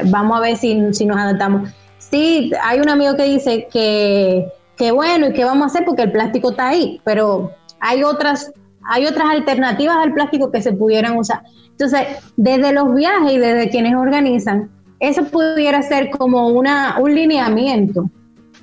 [0.06, 1.70] vamos a ver si, nos adaptamos.
[1.98, 5.84] Sí, hay un amigo que dice que, que bueno, ¿y qué vamos a hacer?
[5.84, 8.52] Porque el plástico está ahí, pero hay otras,
[8.84, 11.42] hay otras alternativas al plástico que se pudieran usar.
[11.70, 12.00] Entonces,
[12.36, 18.10] desde los viajes y desde quienes organizan, eso pudiera ser como una, un lineamiento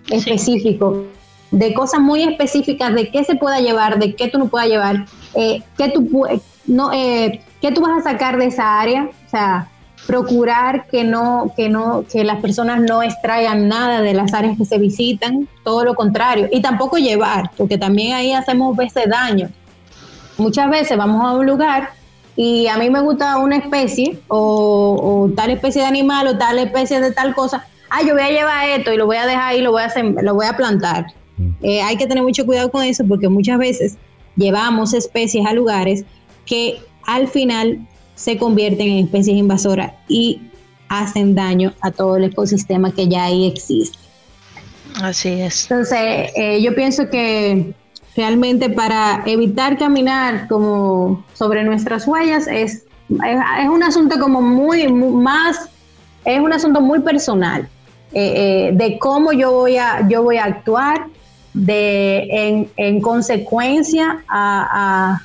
[0.10, 1.06] específico
[1.52, 5.06] de cosas muy específicas de qué se pueda llevar, de qué tú no puedas llevar,
[5.36, 6.28] eh, qué, tú,
[6.66, 9.10] no, eh, qué tú vas a sacar de esa área.
[9.26, 9.70] O sea,
[10.06, 14.66] procurar que no, que no, que las personas no extraigan nada de las áreas que
[14.66, 19.50] se visitan, todo lo contrario, y tampoco llevar, porque también ahí hacemos veces daño.
[20.38, 21.90] Muchas veces vamos a un lugar
[22.36, 27.00] y a mí me gusta una especie o, tal especie de animal o tal especie
[27.00, 27.66] de tal cosa.
[27.90, 29.86] Ah, yo voy a llevar esto y lo voy a dejar ahí, lo voy a
[29.86, 31.06] hacer, lo voy a plantar.
[31.38, 31.50] Mm.
[31.62, 33.98] Eh, hay que tener mucho cuidado con eso porque muchas veces
[34.36, 36.04] llevamos especies a lugares
[36.46, 40.42] que al final se convierten en especies invasoras y
[40.90, 43.98] hacen daño a todo el ecosistema que ya ahí existe.
[45.02, 45.70] Así es.
[45.70, 47.74] Entonces, eh, yo pienso que
[48.16, 55.70] realmente para evitar caminar como sobre nuestras huellas es, es, un asunto como muy, más,
[56.24, 57.68] es un asunto muy personal
[58.14, 61.08] eh, eh, de cómo yo voy a, yo voy a actuar
[61.54, 65.20] de, en, consecuencia a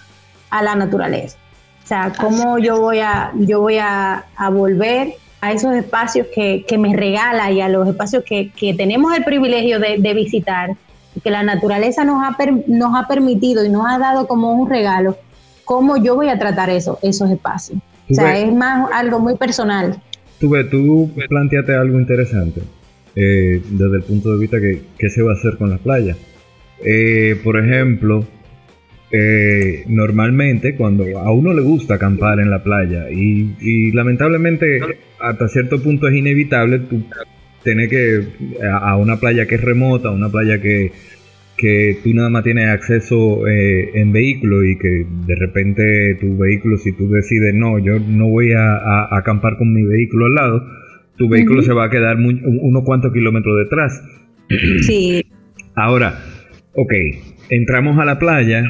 [0.51, 1.40] la naturaleza.
[1.91, 6.95] O sea, cómo yo voy a, yo voy a, volver a esos espacios que, me
[6.95, 10.77] regala y a los espacios que, tenemos el privilegio de, visitar,
[11.25, 12.37] que la naturaleza nos ha,
[12.69, 15.17] nos ha permitido y nos ha dado como un regalo,
[15.65, 17.81] cómo yo voy a tratar eso, esos espacios.
[18.09, 20.01] O sea, es más algo muy personal.
[20.39, 22.63] Tú, tú planteaste algo interesante
[23.17, 26.17] eh, desde el punto de vista que qué se va a hacer con las playas.
[26.85, 28.25] Eh, por ejemplo,
[29.13, 34.81] eh, normalmente cuando a uno le gusta acampar en la playa y, lamentablemente
[35.19, 37.03] hasta cierto punto es inevitable tú
[37.65, 38.25] tener que
[38.71, 40.93] a, una playa que es remota, una playa que,
[41.57, 46.79] que tú nada más tienes acceso eh, en vehículo y que de repente tu vehículo,
[46.79, 50.67] si tú decides no, yo no voy a, acampar con mi vehículo al lado,
[51.17, 54.03] tu vehículo se va a quedar unos cuantos kilómetros detrás.
[54.87, 55.25] Sí.
[55.75, 56.19] Ahora,
[56.75, 56.93] ok,
[57.51, 58.65] entramos a la playa,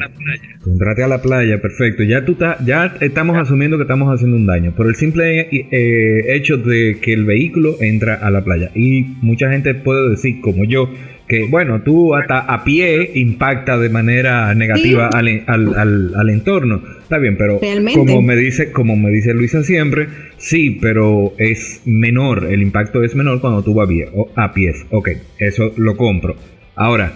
[0.65, 2.03] entrate a la playa, perfecto.
[2.03, 6.57] Ya tú ya estamos asumiendo que estamos haciendo un daño por el simple eh, hecho
[6.57, 8.71] de que el vehículo entra a la playa.
[8.75, 10.89] Y mucha gente puede decir, como yo,
[11.27, 16.81] que bueno, tú hasta a pie impacta de manera negativa al, al, al, entorno.
[17.03, 17.59] Está bien, pero
[17.93, 23.15] como me dice, como me dice Luisa siempre, sí, pero es menor, el impacto es
[23.15, 24.85] menor cuando tú vas a pie, a pies.
[24.89, 26.35] Ok, eso lo compro.
[26.75, 27.13] Ahora,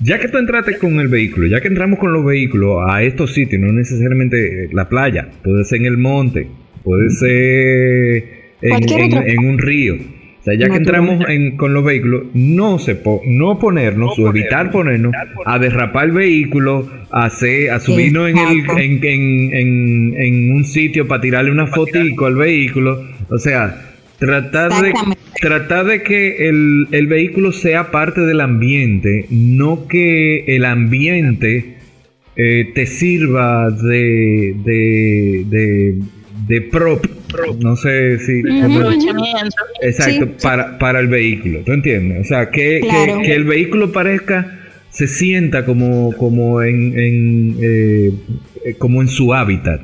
[0.00, 3.32] ya que tú entraste con el vehículo, ya que entramos con los vehículos a estos
[3.32, 6.48] sitios, no necesariamente la playa, puede ser en el monte,
[6.82, 8.24] puede ser
[8.60, 9.94] en, un río.
[9.94, 11.24] O sea, ya que entramos
[11.56, 15.12] con los vehículos, no se no ponernos o evitar ponernos
[15.44, 21.20] a derrapar el vehículo, a, hacer, a subirnos en, el, en, en, un sitio para
[21.20, 23.04] tirarle una fotico al vehículo.
[23.28, 23.85] O sea,
[24.18, 24.94] Tratar de,
[25.40, 31.76] tratar de que el, el, vehículo sea parte del ambiente, no que el ambiente
[32.36, 36.00] eh, te sirva de, de,
[36.48, 37.04] de prop,
[37.62, 38.42] no sé si...
[39.82, 42.20] exacto, para, para el vehículo, ¿tú entiendes?
[42.20, 42.80] O sea, que,
[43.22, 48.12] que, el vehículo parezca, se sienta como, como, en, en eh,
[48.78, 49.82] como en su hábitat,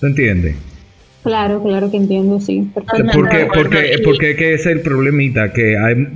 [0.00, 0.56] ¿tú entiendes?
[1.26, 2.68] Claro, claro que entiendo, sí.
[2.72, 6.06] Porque, porque, porque que es el problemita, que hay,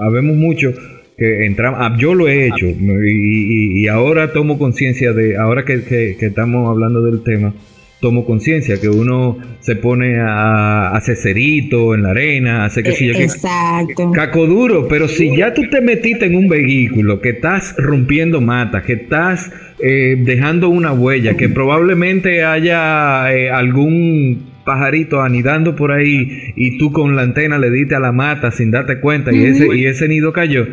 [0.00, 0.72] habemos mucho
[1.18, 5.82] que entramos, ah, yo lo he hecho y, y, ahora tomo conciencia de, ahora que,
[5.84, 7.52] que, estamos hablando del tema,
[8.00, 13.08] tomo conciencia que uno se pone a hacer cerito en la arena, hace que si
[13.08, 14.12] yo Exacto.
[14.12, 18.84] caco duro, pero si ya tú te metiste en un vehículo que estás rompiendo matas,
[18.84, 26.52] que estás eh, dejando una huella, que probablemente haya eh, algún pajarito anidando por ahí
[26.54, 29.74] y tú con la antena le diste a la mata sin darte cuenta y ese,
[29.74, 30.64] y ese nido cayó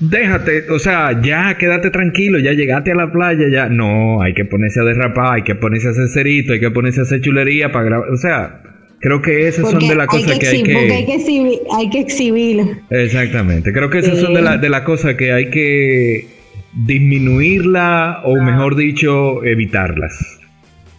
[0.00, 3.68] déjate, o sea, ya quédate tranquilo, ya llegaste a la playa, ya.
[3.68, 7.00] No, hay que ponerse a derrapar, hay que ponerse a hacer cerito, hay que ponerse
[7.00, 8.10] a hacer chulería para grabar.
[8.10, 8.62] O sea,
[9.00, 10.72] creo que esas son de las cosas que, hay que.
[10.72, 12.64] Porque hay que, exhibir, hay que exhibirlo.
[12.90, 16.26] Exactamente, creo que esas son de las de la cosas que hay que
[16.72, 20.39] disminuirla o mejor dicho, evitarlas.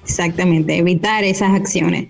[0.04, 2.08] Exactamente, evitar esas acciones.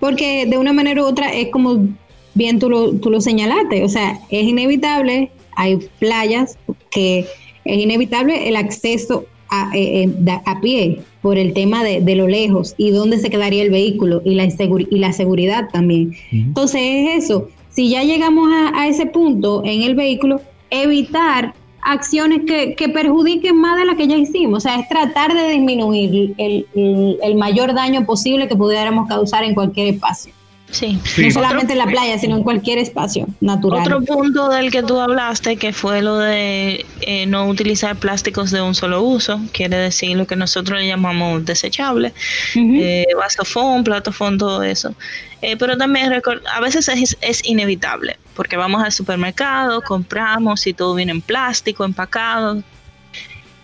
[0.00, 1.86] Porque de una manera u otra es como
[2.34, 6.58] bien tú lo, tú lo señalaste, o sea, es inevitable hay playas
[6.90, 7.26] que
[7.64, 12.74] es inevitable el acceso a, eh, eh, a pie por el tema de, lo lejos
[12.78, 16.14] y dónde se quedaría el vehículo y la, y la seguridad también.
[16.32, 20.40] Entonces es eso, si ya llegamos a, ese punto en el vehículo,
[20.70, 24.58] evitar acciones que, perjudiquen más de las que ya hicimos.
[24.58, 29.94] O sea, es tratar de disminuir el mayor daño posible que pudiéramos causar en cualquier
[29.94, 30.32] espacio.
[30.72, 30.98] Sí.
[31.18, 33.82] No solamente en la playa, sino en cualquier espacio natural.
[33.82, 38.62] Otro punto del que tú hablaste, que fue lo de eh, no utilizar plásticos de
[38.62, 42.14] un solo uso, quiere decir lo que nosotros le llamamos desechable,
[42.56, 44.94] eh, vasofón, platofón, todo eso.
[45.42, 46.10] Eh, pero también
[46.54, 51.84] a veces es, es, inevitable, porque vamos al supermercado, compramos y todo viene en plástico,
[51.84, 52.62] empacado.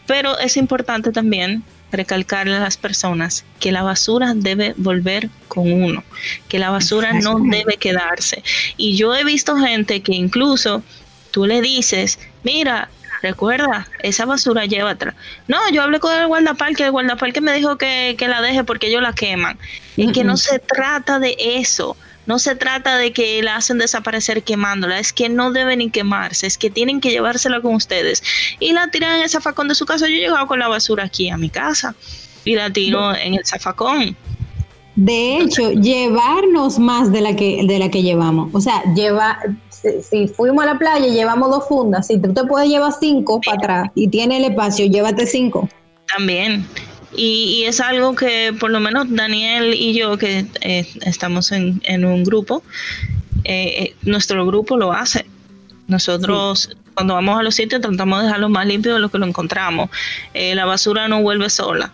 [0.06, 1.62] Pero es importante también
[1.92, 6.05] recalcarle a las personas que la basura debe volver con uno,
[6.48, 8.42] que la basura no debe quedarse.
[8.77, 10.83] Y yo he visto gente que incluso
[11.31, 12.88] tú le dices, mira,
[13.22, 15.14] recuerda, esa basura llévatela.
[15.46, 18.88] No, yo hablé con el guardaparque, el guardaparque me dijo que, que la deje porque
[18.88, 19.59] ellos la queman.
[19.96, 21.96] Y que no se trata de eso.
[22.28, 26.46] No se trata de que la hacen desaparecer quemándola, es que no deben ni quemarse,
[26.46, 28.22] es que tienen que llevársela con ustedes.
[28.60, 30.06] Y la tiran en el zafacón de su casa.
[30.06, 31.94] Yo he llegado con la basura aquí a mi casa
[32.44, 34.14] y la tiro en el zafacón.
[34.94, 38.50] De hecho, llevarnos más de la que de la que llevamos.
[38.52, 39.38] O sea, lleva
[39.70, 43.56] si, fuimos a la playa llevamos dos fundas, si tú te puedes llevar cinco para
[43.56, 45.68] atrás y tiene el espacio, llévate cinco.
[46.14, 46.66] También.
[47.16, 52.24] Y, es algo que por lo menos Daniel y yo, que eh, estamos en, un
[52.24, 52.62] grupo,
[53.44, 55.26] eh, eh, nuestro grupo lo hace.
[55.86, 59.26] Nosotros cuando vamos a los sitios tratamos de dejarlo más limpio de lo que lo
[59.26, 59.88] encontramos.
[60.34, 61.92] la basura no vuelve sola.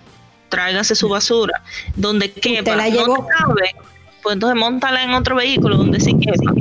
[0.48, 1.62] Tráigase su basura.
[1.94, 3.74] Donde quepa, la no cabe,
[4.22, 6.52] pues entonces montala en otro vehículo donde sí quepa.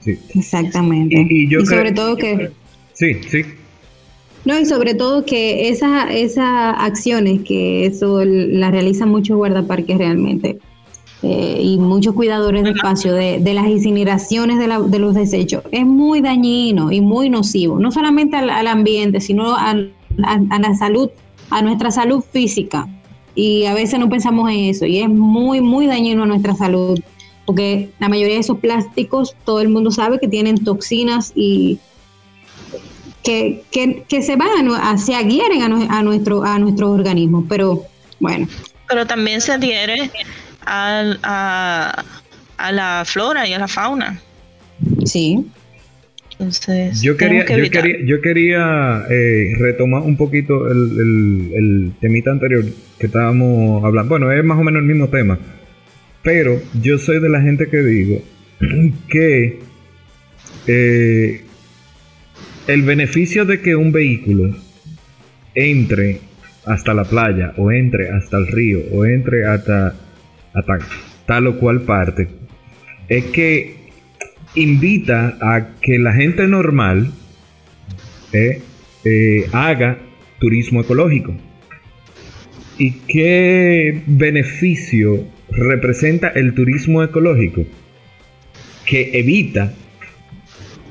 [0.00, 0.18] Sí.
[0.34, 1.26] Exactamente.
[1.30, 2.50] Y, sobre todo que...
[2.92, 3.44] Sí, sí.
[4.46, 10.60] No, y sobre todo que esas esas acciones que eso las realizan muchos guardaparques realmente
[11.22, 16.20] eh, y muchos cuidadores de espacio de, las incineraciones de, de, los desechos es muy
[16.20, 21.10] dañino y muy nocivo, no solamente al, ambiente, sino a, la salud,
[21.50, 22.86] a nuestra salud física.
[23.34, 26.98] Y a veces no pensamos en eso y es muy, muy dañino a nuestra salud
[27.46, 31.78] porque la mayoría de esos plásticos, todo el mundo sabe que tienen toxinas y
[33.26, 37.82] que, que, se van, a, se adhieren a, nuestro, a nuestro organismo, pero
[38.20, 38.46] bueno.
[38.88, 40.10] Pero también se adhiere
[40.64, 42.04] a,
[42.56, 44.20] a, la flora y a la fauna.
[45.04, 45.44] Sí.
[46.30, 52.30] Entonces, yo quería, yo quería, yo quería eh, retomar un poquito el, el, el, temita
[52.30, 52.64] anterior
[52.98, 54.10] que estábamos hablando.
[54.10, 55.38] Bueno, es más o menos el mismo tema.
[56.22, 58.22] Pero yo soy de la gente que digo
[59.08, 59.60] que
[60.66, 61.45] eh,
[62.66, 64.54] el beneficio de que un vehículo
[65.54, 66.20] entre
[66.64, 69.94] hasta la playa o entre hasta el río o entre hasta,
[71.26, 72.28] tal o cual parte
[73.08, 73.76] es que
[74.56, 77.12] invita a que la gente normal
[78.32, 78.60] eh,
[79.04, 79.98] eh, haga
[80.40, 81.34] turismo ecológico.
[82.78, 87.64] ¿Y qué beneficio representa el turismo ecológico?
[88.84, 89.72] Que evita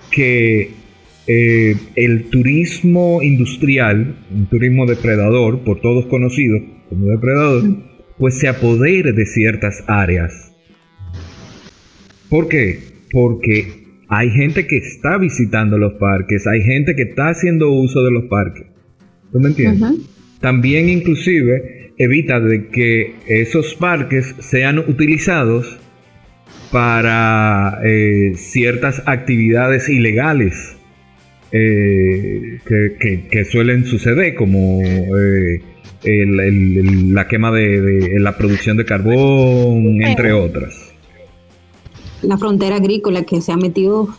[0.09, 0.71] que
[1.28, 6.59] eh, el turismo industrial, un turismo depredador, por todos conocido
[6.89, 7.63] como depredador,
[8.17, 10.53] pues se apodere de ciertas áreas.
[12.30, 12.80] ¿Por qué?
[13.11, 18.11] Porque hay gente que está visitando los parques, hay gente que está haciendo uso de
[18.11, 18.67] los parques.
[19.32, 19.93] ¿Tú me entiendes?
[20.41, 25.80] También inclusive evita de que esos parques sean utilizados
[26.71, 30.74] para eh, ciertas actividades ilegales
[31.52, 35.62] eh, que, suelen suceder, como eh,
[36.04, 40.93] la quema de, la producción de carbón, entre otras.
[42.22, 44.10] La frontera agrícola que se ha metido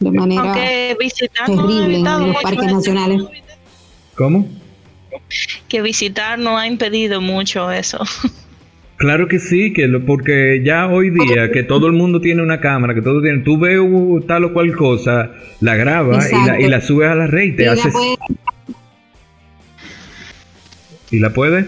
[0.00, 0.52] de manera
[1.46, 3.22] terrible en los parques nacionales.
[4.16, 4.46] ¿Cómo?
[5.68, 7.98] Que visitar no ha impedido mucho eso.
[9.02, 12.60] Claro que sí, que lo, porque ya hoy día que todo el mundo tiene una
[12.60, 13.80] cámara, que todo tiene, tú ves
[14.28, 17.56] tal o cual cosa, la grabas y la, y la, subes a la red y
[17.56, 17.92] te haces...
[21.10, 21.66] ¿Y la puedes?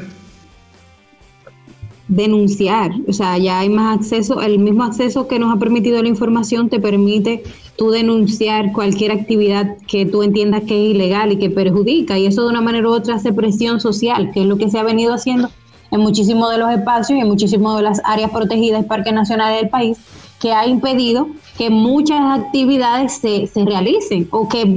[2.06, 6.08] Denunciar, o sea, ya hay más acceso, el mismo acceso que nos ha permitido la
[6.08, 7.42] información te permite
[7.76, 12.44] tú denunciar cualquier actividad que tú entiendas que es ilegal y que perjudica, y eso
[12.44, 15.12] de una manera u otra hace presión social, que es lo que se ha venido
[15.12, 15.50] haciendo
[15.90, 19.60] en muchísimos de los espacios y en muchísimas de las áreas protegidas y parques nacionales
[19.60, 19.98] del país,
[20.40, 24.74] que ha impedido que muchas actividades se, se realicen o que,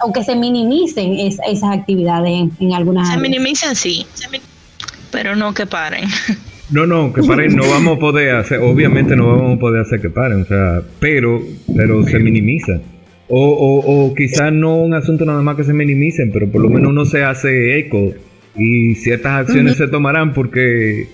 [0.00, 3.26] o que se minimicen esas actividades en, algunas se áreas.
[3.26, 4.06] Se minimicen, sí,
[5.10, 6.08] pero no que paren.
[6.70, 10.00] No, no, que paren, no vamos a poder hacer, obviamente no vamos a poder hacer
[10.00, 11.42] que paren, o sea, pero,
[11.76, 12.80] pero se minimiza.
[13.28, 16.70] O, o, o quizás no un asunto nada más que se minimicen, pero por lo
[16.70, 18.14] menos uno se hace eco
[18.56, 21.08] y ciertas acciones se tomarán porque,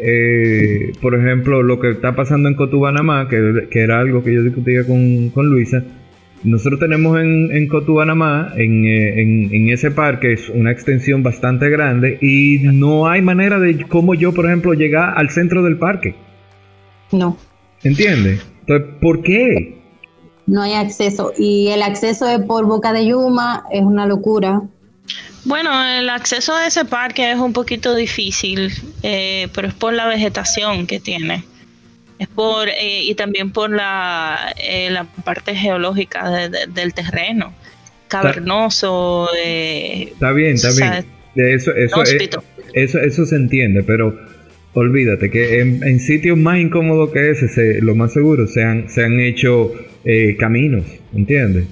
[0.00, 4.42] eh, por ejemplo, lo que está pasando en Cotubanamá, que, que era algo que yo
[4.42, 5.82] discutía con, con Luisa,
[6.44, 11.68] nosotros tenemos en, en Cotubanamá, en, eh, en, en, ese parque, es una extensión bastante
[11.70, 16.14] grande y no hay manera de cómo yo, por ejemplo, llegar al centro del parque.
[17.10, 17.36] No.
[17.82, 18.46] ¿Entiendes?
[18.60, 19.78] Entonces, ¿por qué?
[20.46, 21.32] No hay acceso.
[21.36, 24.62] Y el acceso es por Boca de Yuma, es una locura.
[25.46, 28.72] Bueno, el acceso a ese parque es un poquito difícil,
[29.04, 31.44] eh, pero es por la vegetación que tiene.
[32.18, 37.54] Es por, eh, y también por la, eh, la parte geológica del terreno,
[38.08, 39.28] cavernoso.
[39.36, 41.06] está bien, está bien.
[41.36, 42.02] Eso, eso,
[42.74, 44.18] eso, eso se entiende, pero
[44.72, 49.20] olvídate que en, sitios más incómodos que ese, lo más seguro, se han, se han
[49.20, 49.72] hecho
[50.38, 50.84] caminos,
[51.14, 51.66] ¿entiendes?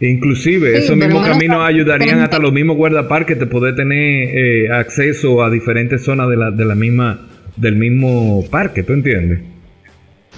[0.00, 5.50] Inclusive esos mismos caminos ayudarían hasta los mismos guardaparques de poder tener eh, acceso a
[5.50, 7.20] diferentes zonas de la, de la misma
[7.56, 9.40] del mismo parque, ¿tú entiendes?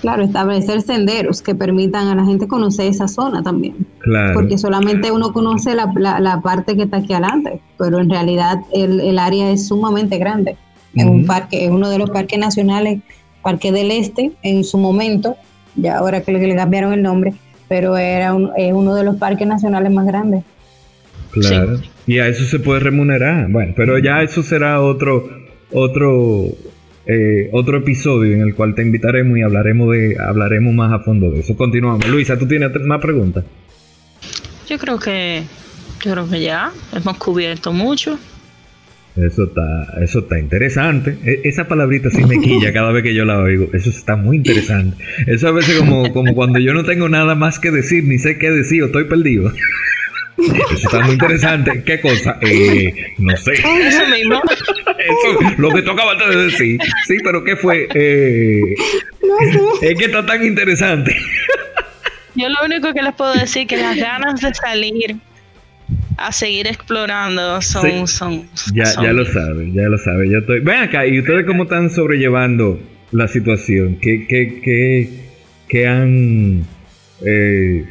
[0.01, 3.75] Claro, establecer senderos que permitan a la gente conocer esa zona también.
[3.99, 4.35] Claro.
[4.35, 9.01] Porque solamente uno conoce la, la, parte que está aquí adelante, pero en realidad el,
[9.01, 10.57] el área es sumamente grande.
[10.95, 13.01] Es un parque, es uno de los parques nacionales,
[13.43, 15.37] Parque del Este, en su momento,
[15.77, 17.35] ya ahora que le cambiaron el nombre,
[17.69, 20.45] pero era es uno de los parques nacionales más grandes.
[21.31, 21.81] Claro.
[22.07, 23.49] Y a eso se puede remunerar.
[23.51, 25.29] Bueno, pero ya eso será otro
[25.71, 26.47] otro
[27.07, 31.31] eh, otro episodio en el cual te invitaremos y hablaremos de hablaremos más a fondo
[31.31, 31.57] de eso.
[31.57, 32.07] Continuamos.
[32.09, 33.45] Luisa, ¿tú tienes más preguntas?
[34.69, 35.43] Yo creo que
[36.05, 38.19] yo creo que ya hemos cubierto mucho.
[39.27, 41.17] Eso está, eso está interesante.
[41.25, 43.69] E, esa palabrita sí me quilla cada vez que yo la oigo.
[43.73, 45.03] Eso está muy interesante.
[45.27, 48.39] Eso a veces como, como cuando yo no tengo nada más que decir, ni sé
[48.39, 49.53] qué decir o estoy perdido.
[50.39, 51.83] Eso está muy interesante.
[51.85, 52.39] ¿Qué cosa?
[52.43, 53.55] Eh, no sé.
[53.55, 54.41] Eso mismo.
[54.99, 56.81] Eso, lo que tú acabas de decir.
[57.07, 57.89] Sí, pero ¿qué fue?
[57.95, 58.63] Eh,
[59.83, 61.17] es que está tan interesante.
[62.37, 65.17] Yo lo único que les puedo decir es que las ganas de salir
[66.19, 68.09] a seguir explorando son...
[68.09, 70.31] son ya, ya lo saben, ya lo saben.
[70.31, 70.61] Yo estoy...
[70.61, 72.81] Ven acá, ¿y ustedes cómo están sobrellevando
[73.13, 73.99] la situación?
[74.01, 75.09] ¿Qué, qué, qué,
[75.69, 76.65] qué han
[77.25, 77.87] eh,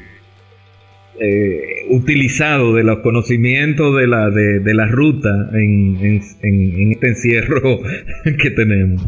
[1.19, 7.07] eh, utilizado de los conocimientos de la, de, de la ruta en, en, en este
[7.07, 7.79] encierro
[8.41, 9.03] que tenemos?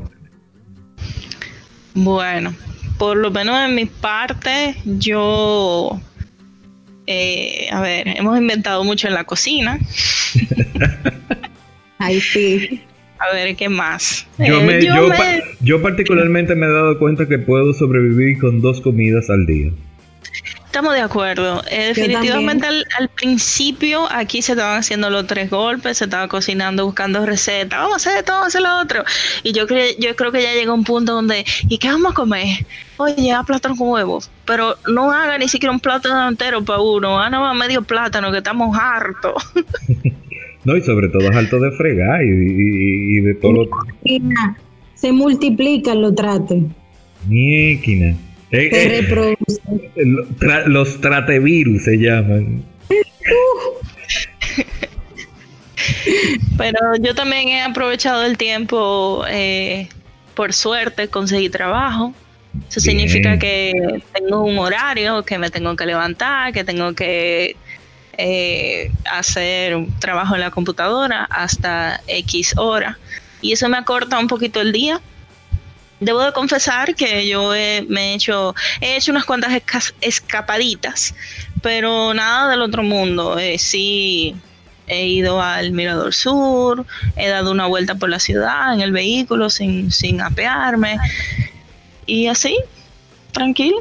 [1.94, 2.54] Bueno,
[2.98, 6.00] por lo menos en mi parte, yo
[7.12, 9.80] eh, a ver, hemos inventado mucho en la cocina.
[11.98, 12.84] Ay, sí.
[13.18, 14.28] A ver, ¿qué más?
[14.38, 19.48] Yo, eh, yo, particularmente me he dado cuenta que puedo sobrevivir con dos comidas al
[19.48, 19.72] día.
[20.66, 21.64] Estamos de acuerdo.
[21.72, 27.26] Eh, definitivamente al, principio aquí se estaban haciendo los tres golpes, se estaba cocinando, buscando
[27.26, 29.04] recetas, vamos a hacer esto, vamos a hacer lo otro.
[29.42, 32.14] Y yo, creo, yo creo que ya llegó un punto donde, ¿y qué vamos a
[32.14, 32.68] comer?
[32.98, 37.20] Oye, a plátano con huevos, pero no haga ni siquiera un plátano entero para uno,
[37.20, 39.36] haga más medio plátano que estamos hartos.
[40.66, 43.70] No, y sobre todo es alto de fregar y, de todo lo...
[44.94, 46.64] Se multiplican los trates.
[47.30, 48.18] Niequina.
[48.52, 49.38] Eh, eh,
[50.68, 52.62] los tratevirus se llaman.
[56.58, 59.88] Pero yo también he aprovechado el tiempo, eh,
[60.36, 62.14] por suerte conseguí trabajo.
[62.70, 63.74] Eso significa que
[64.14, 67.56] tengo un horario, que me tengo que levantar, que tengo que
[68.18, 73.00] eh, hacer trabajo en la computadora hasta X hora.
[73.42, 75.00] Y eso me acorta un poquito el día.
[76.00, 77.52] Debo de confesar que yo
[77.88, 79.62] me he hecho, he hecho unas cuantas
[80.02, 81.14] escapaditas,
[81.62, 83.38] pero nada del otro mundo.
[83.38, 84.36] Eh, sí,
[84.88, 86.86] he ido al Mirador Sur,
[87.16, 90.98] he dado una vuelta por la ciudad en el vehículo sin, sin apearme.
[92.10, 92.58] Y así,
[93.32, 93.78] tranquilo.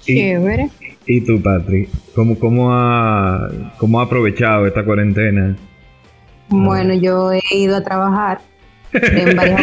[0.00, 0.70] Chévere.
[1.04, 1.90] ¿Y tú, Patri?
[2.14, 5.58] ¿Cómo, cómo, ha, ¿Cómo ha aprovechado esta cuarentena?
[6.48, 8.40] Bueno, yo he ido a trabajar
[8.94, 9.60] en varias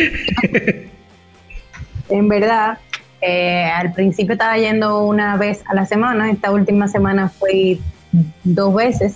[2.10, 2.78] En verdad,
[3.22, 7.82] eh, al principio estaba yendo una vez a la semana, esta última semana fui
[8.44, 9.16] dos veces,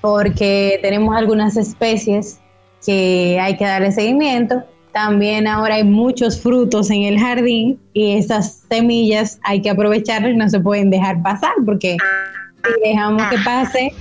[0.00, 2.38] porque tenemos algunas especies
[2.86, 4.62] que hay que darle seguimiento.
[4.92, 10.36] También ahora hay muchos frutos en el jardín y esas semillas hay que aprovecharlas y
[10.36, 11.96] no se pueden dejar pasar porque
[12.64, 13.92] si dejamos que pase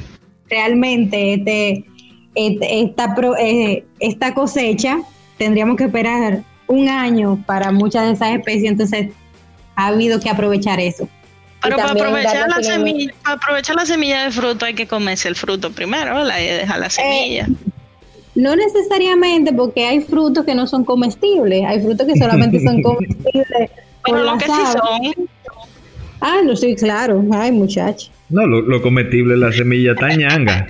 [0.50, 1.86] realmente este,
[2.36, 5.00] este esta, eh, esta cosecha,
[5.38, 9.10] tendríamos que esperar un año para muchas de esas especies, entonces
[9.76, 11.08] ha habido que aprovechar eso.
[11.62, 15.36] Pero para aprovechar, la semilla, para aprovechar la semilla de fruto hay que comerse el
[15.36, 16.40] fruto primero, ¿verdad?
[16.40, 17.46] Y dejar la semilla.
[17.46, 17.72] Eh,
[18.38, 23.72] no necesariamente, porque hay frutos que no son comestibles, hay frutos que solamente son comestibles.
[24.06, 25.28] Pero lo que sí son.
[26.22, 28.10] Ah, no, sí, claro, ay, muchacho.
[28.30, 30.68] No, lo, comestible es la semilla tañanga.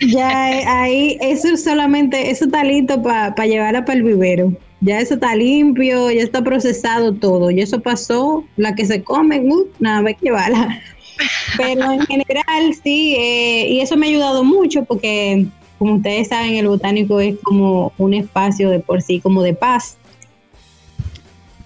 [0.00, 4.52] ya, eh, ahí, eso solamente, eso está listo para llevarla para el vivero
[4.82, 9.40] ya eso está limpio, ya está procesado todo, y eso pasó, la que se come,
[9.40, 10.80] uh, nada, hay que llevarla.
[11.56, 15.46] Pero en general sí, eh, y eso me ha ayudado mucho porque,
[15.82, 19.96] como ustedes saben, el botánico es como un espacio de por sí, como de paz.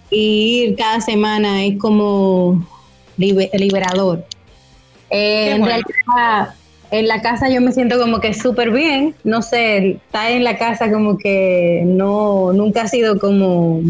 [0.08, 2.66] Y ir cada semana es como
[3.18, 4.24] liberador.
[5.10, 6.54] Eh, en realidad,
[6.90, 10.56] en la casa yo me siento como que súper bien, no sé, estar en la
[10.56, 13.82] casa como que no, nunca ha sido como,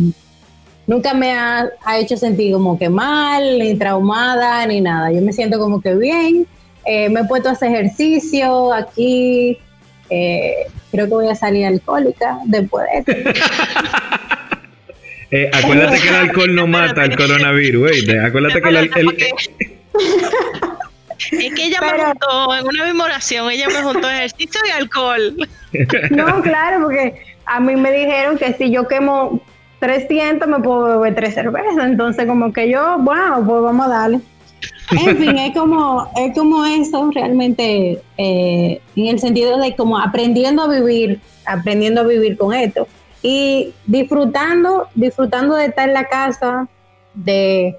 [0.88, 1.70] nunca me ha,
[2.00, 6.48] hecho sentir como que mal, ni traumada, ni nada, yo me siento como que bien,
[6.84, 9.60] eh, me he puesto a hacer ejercicio aquí,
[10.10, 13.12] eh, creo que voy a salir alcohólica después de esto.
[15.32, 17.90] Eh, acuérdate que el alcohol no mata el coronavirus,
[18.24, 18.90] acuérdate que el,
[21.32, 25.34] Es que ella me juntó en una misma oración, ella me juntó ejercicio y alcohol.
[26.10, 29.42] No, claro, porque a mí me dijeron que si yo quemo
[29.80, 34.20] 300 me puedo beber tres cervezas, entonces como que yo, bueno, pues vamos a darle.
[34.92, 40.62] En fin, es como, es como eso realmente, eh, en el sentido de como aprendiendo
[40.62, 42.86] a vivir, aprendiendo a vivir con esto
[43.22, 46.68] y disfrutando, disfrutando de estar en la casa,
[47.14, 47.76] de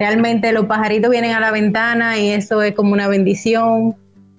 [0.00, 3.94] Realmente los pajaritos vienen a la ventana y eso es como una bendición.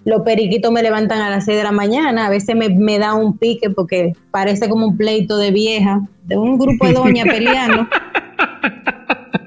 [0.06, 3.38] Los periquitos me levantan a las 6 de la mañana, a veces me, da un
[3.38, 7.88] pique porque parece como un pleito de vieja, de un grupo de doña peleando.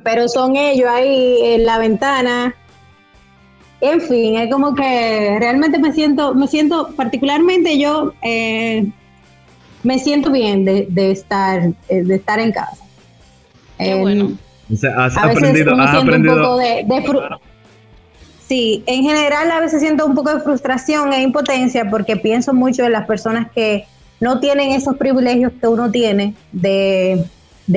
[0.05, 2.55] Pero son ellos ahí en la ventana.
[3.81, 8.87] En fin, es como que realmente me siento, me siento particularmente yo, eh,
[9.83, 12.85] me siento bien de, estar, eh, de estar en casa.
[13.79, 14.39] Qué bueno
[14.97, 16.87] has aprendido, Un poco de,
[18.47, 22.85] sí, en general a veces siento un poco de frustración e impotencia porque pienso mucho
[22.85, 23.87] en las personas que
[24.21, 27.25] no tienen esos privilegios que uno tiene de,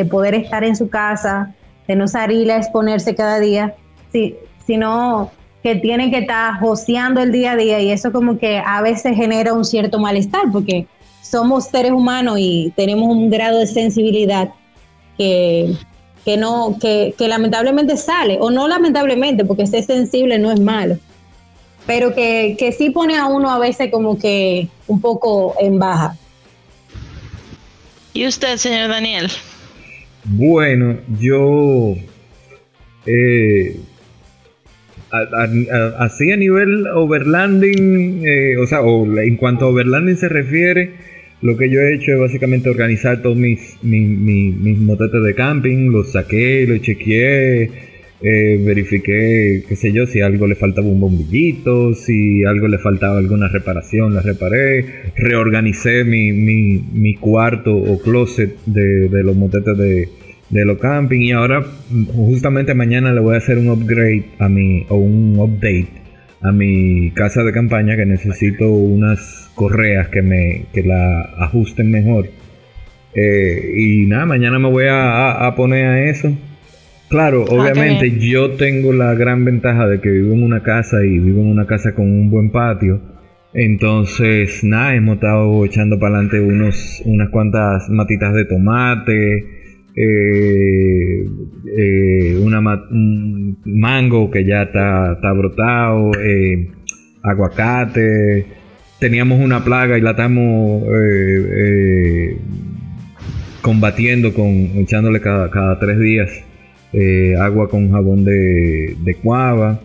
[0.10, 1.54] poder estar en su casa,
[1.88, 3.76] de no salir a exponerse cada día,
[4.12, 4.36] sí,
[4.66, 5.32] sino
[5.64, 9.16] que tienen que estar joseando el día a día y eso como que a veces
[9.16, 10.88] genera un cierto malestar porque
[11.22, 14.50] somos seres humanos y tenemos un grado de sensibilidad
[15.18, 15.76] que
[16.28, 20.98] que no, que, lamentablemente sale, o no lamentablemente, porque ser sensible no es malo,
[21.86, 26.18] pero que, que sí pone a uno a veces como que un poco en baja.
[28.14, 29.32] ¿Y usted, señor Daniel?
[30.30, 31.96] Bueno, yo
[33.06, 33.78] eh,
[36.00, 40.92] así a nivel overlanding, eh, o sea, en cuanto a overlanding se refiere,
[41.42, 45.92] lo que yo he hecho es básicamente organizar todos mis, mis, mis, motetes de camping,
[45.92, 47.72] los saqué, los chequeé,
[48.22, 53.20] eh, verifiqué, qué sé yo, si algo le faltaba un bombillito, si algo le faltaba
[53.20, 59.78] alguna reparación, la reparé, reorganicé mi, mi, mi cuarto o closet de, de los motetes
[59.78, 60.10] de,
[60.50, 61.64] de los camping y ahora
[62.16, 66.08] justamente mañana le voy a hacer un upgrade a mi o un update
[66.42, 72.30] a mi casa de campaña que necesito unas correas que me que la ajusten mejor.
[73.14, 76.32] Eh, y nada mañana me voy a, poner a eso
[77.10, 81.42] claro obviamente yo tengo la gran ventaja de que vivo en una casa y vivo
[81.42, 83.02] en una casa con un buen patio.
[83.54, 89.58] Entonces nada hemos estado echando para adelante unos unas cuantas matitas de tomate
[90.00, 91.26] eh,
[91.76, 96.70] eh, una un mango que ya está, está brotado, eh,
[97.24, 98.46] aguacate,
[99.00, 100.84] teníamos una plaga y la estamos
[103.62, 104.48] combatiendo con
[104.78, 106.30] echándole cada, cada tres días
[107.40, 109.82] agua con jabón de, de cuava.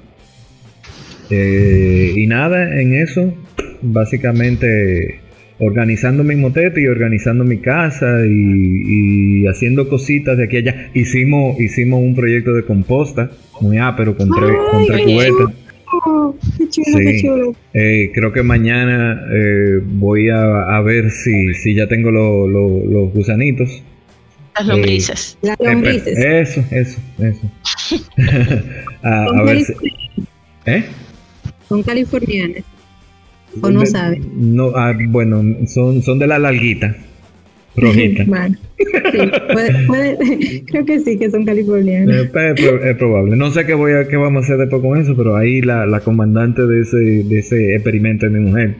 [1.30, 3.32] y nada, en eso,
[3.82, 5.22] básicamente
[5.62, 10.90] organizando mi motete y organizando mi casa y, haciendo cositas de aquí allá.
[10.94, 15.54] Hicimos, hicimos un proyecto de composta muy ápero con tres, con tres cubetas.
[16.58, 17.54] Qué chulo, qué chulo.
[17.74, 23.84] Eh, creo que mañana eh, voy a, ver si, si ya tengo los gusanitos.
[24.54, 25.38] Las lombrices.
[25.42, 26.18] Las lombrices.
[26.18, 27.50] Eso, eso, eso.
[29.02, 29.72] a, a ver si,
[30.66, 30.84] ¿Eh?
[31.68, 32.64] Son californianas.
[33.60, 34.20] ¿O no sabe?
[34.34, 36.96] No, ah, bueno, son, son de la larguita.
[37.76, 38.24] Rojita.
[40.66, 42.14] creo que sí, que son californianos.
[42.16, 43.36] Eh, es, probable.
[43.36, 45.86] No sé qué voy a qué vamos a hacer después con eso, pero ahí la,
[45.86, 48.76] la comandante de ese, de ese experimento es mi mujer.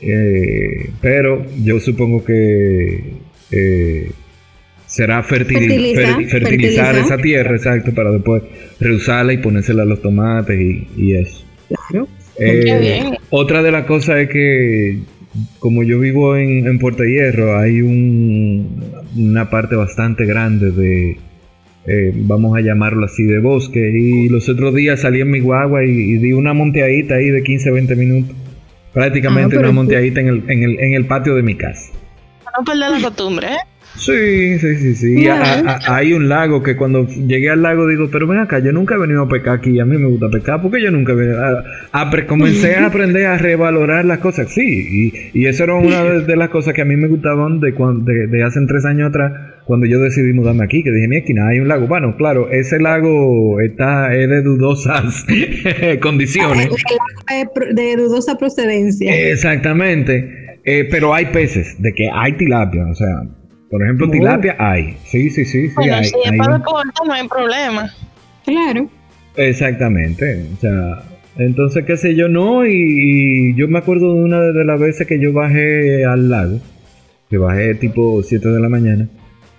[0.00, 3.14] Eh, pero yo supongo que
[3.50, 4.10] eh,
[4.90, 8.42] será fertilizar esa tierra, exacto, para después
[8.80, 11.44] reusarla y ponérsela a los tomates y, y eso.
[11.68, 12.08] Claro.
[12.38, 14.98] Eh, otra de las cosas es que,
[15.60, 21.18] como yo vivo en, Puerto Hierro, hay una parte bastante grande de,
[21.86, 23.92] eh, vamos a llamarlo así, de bosque.
[23.94, 27.70] Y los otros días salí en mi guagua y, di una monteadita ahí de 15
[27.70, 28.36] 20 minutos.
[28.92, 31.92] Prácticamente ah, una monteadita en el, en, el, en el patio de mi casa.
[32.58, 33.69] No perder la costumbre, ¿eh?
[33.96, 35.26] Sí, sí, sí, sí.
[35.28, 38.98] hay un lago que cuando llegué al lago digo, pero ven acá, yo nunca he
[38.98, 42.26] venido a pescar aquí, a mí me gusta pescar, porque yo nunca he venido a,
[42.26, 46.74] comencé a aprender a revalorar las cosas, sí, y, eso era una de, las cosas
[46.74, 49.32] que a mí me gustaban de, de, de hace tres años atrás,
[49.64, 51.86] cuando yo decidí mudarme aquí, que dije, mira, aquí hay un lago.
[51.86, 55.24] Bueno, claro, ese lago está es de dudosas
[56.02, 56.70] condiciones.
[57.72, 59.30] De dudosa procedencia.
[59.30, 60.58] Exactamente.
[60.64, 63.22] Eh, pero hay peces, de que hay tilapia, o sea,
[63.70, 64.96] por ejemplo, tilapia hay.
[65.04, 65.68] Sí, sí, sí.
[65.68, 67.88] sí bueno, hay, si es para no hay problema.
[68.44, 68.90] Claro.
[69.36, 70.44] Exactamente.
[70.54, 71.02] O sea,
[71.38, 72.66] entonces, qué sé yo, no.
[72.66, 76.58] Y, yo me acuerdo de una de las veces que yo bajé al lago,
[77.28, 79.08] que bajé tipo 7 de la mañana.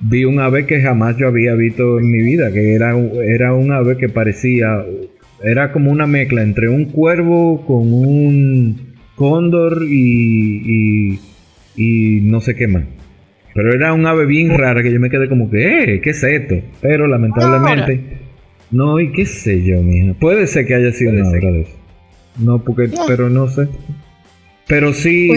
[0.02, 3.72] Vi un ave que jamás yo había visto en mi vida, que era, era un
[3.72, 4.84] ave que parecía,
[5.42, 11.20] era como una mezcla entre un cuervo con un cóndor y, y,
[11.78, 12.84] y no sé qué más.
[13.54, 16.24] Pero era un ave bien rara que yo me quedé como que, eh, ¿qué es
[16.24, 16.56] esto?
[16.82, 18.02] Pero lamentablemente,
[18.72, 20.14] no, y qué sé yo, mija.
[20.14, 21.78] Puede ser que haya sido una obra de eso.
[22.40, 23.68] No, porque, pero no sé.
[24.68, 25.30] Pero sí,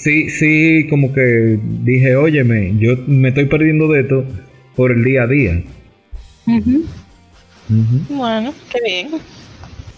[0.00, 4.24] sí, sí, como que dije, óyeme, yo me estoy perdiendo de esto
[4.74, 5.62] por el día a día.
[8.08, 9.08] Bueno, qué bien.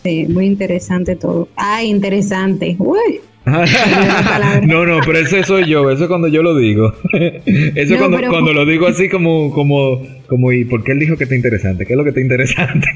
[0.02, 1.48] Sí, muy interesante todo.
[1.56, 2.76] Ah, interesante.
[2.78, 3.20] Uy,
[4.62, 6.92] no, no, pero eso soy yo, eso es cuando yo lo digo.
[7.12, 11.16] eso es cuando, cuando lo digo así como, como, como, ¿y por qué él dijo
[11.16, 11.86] que está interesante?
[11.86, 12.88] ¿Qué es lo que está interesante?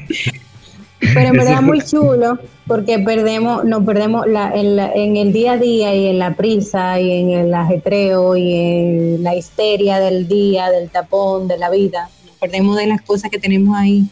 [0.99, 2.37] Pero en verdad es muy chulo
[2.67, 6.99] porque perdemos, nos perdemos la, en, en, el día a día y en la prisa
[6.99, 12.09] y en el ajetreo y en la histeria del día, del tapón, de la vida.
[12.25, 14.05] Nos perdemos de las cosas que tenemos ahí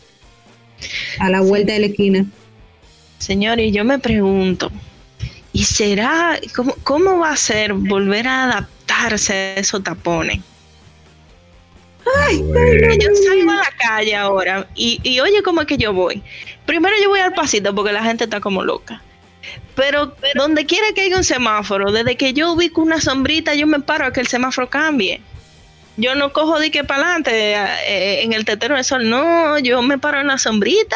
[1.20, 2.26] a la vuelta de la esquina.
[3.20, 4.72] Señor, y yo me pregunto,
[5.54, 10.39] ¿Y será, cómo, cómo va a ser volver a adaptarse a esos tapones?
[12.28, 12.38] Ay,
[12.99, 16.24] yo salgo a la calle ahora y, y oye cómo es que yo voy.
[16.66, 19.02] Primero yo voy al pasito porque la gente está como loca.
[19.76, 23.80] Pero, donde quiera que haya un semáforo, desde que yo ubico una sombrita, yo me
[23.80, 25.22] paro a que el semáforo cambie.
[25.97, 29.82] Yo no cojo de que para adelante eh, en el tetero del sol, no, yo
[29.82, 30.95] me paro en la sombrita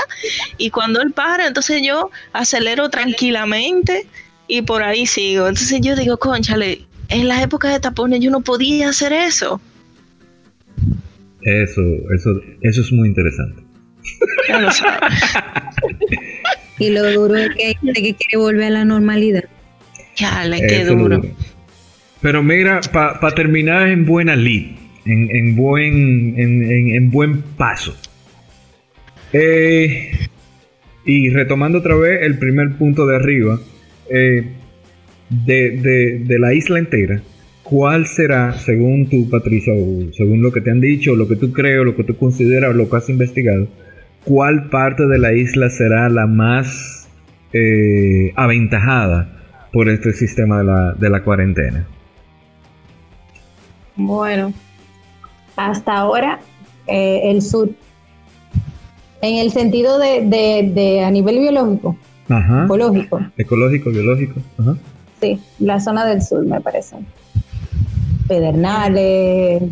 [0.58, 4.08] y cuando él para, entonces yo acelero tranquilamente
[4.48, 5.48] y por ahí sigo.
[5.48, 9.62] Entonces yo digo, conchale, en las épocas de tapones yo no podía hacer eso.
[11.42, 11.82] Eso,
[12.14, 13.62] eso, eso es muy interesante.
[14.48, 15.14] ya lo sabes.
[16.80, 19.44] y lo duro es que hay gente que quiere volver a la normalidad.
[20.16, 21.22] Ya, le qué duro.
[22.22, 24.72] Pero mira, para terminar en buena lid,
[25.06, 27.96] en, en buen, en, en, buen paso.
[29.34, 30.12] Eh,
[31.06, 33.60] y retomando otra vez el primer punto de arriba,
[34.10, 34.54] eh,
[35.30, 37.22] de, de, de, la isla entera,
[37.64, 39.74] ¿cuál será, según tú, Patricia,
[40.16, 42.90] según lo que te han dicho, lo que tú crees, lo que tú consideras, lo
[42.90, 43.68] que has investigado,
[44.24, 47.08] cuál parte de la isla será la más
[47.54, 49.30] eh, aventajada
[49.72, 51.88] por este sistema de la, de la cuarentena?
[53.96, 54.54] Bueno,
[55.56, 56.40] hasta ahora
[56.88, 57.70] eh, el sur,
[59.22, 61.98] en el sentido de, de, a nivel biológico,
[62.30, 63.20] ecológico.
[63.38, 64.42] Ecológico, biológico.
[65.22, 66.98] Sí, la zona del sur me parece.
[68.28, 69.64] Pedernales.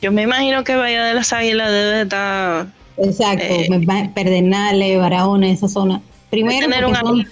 [0.00, 2.66] Yo me imagino que Bahía de las Águilas debe estar.
[2.96, 6.00] Exacto, eh, Pedernales, Barahona, esa zona.
[6.30, 7.24] Primero, son,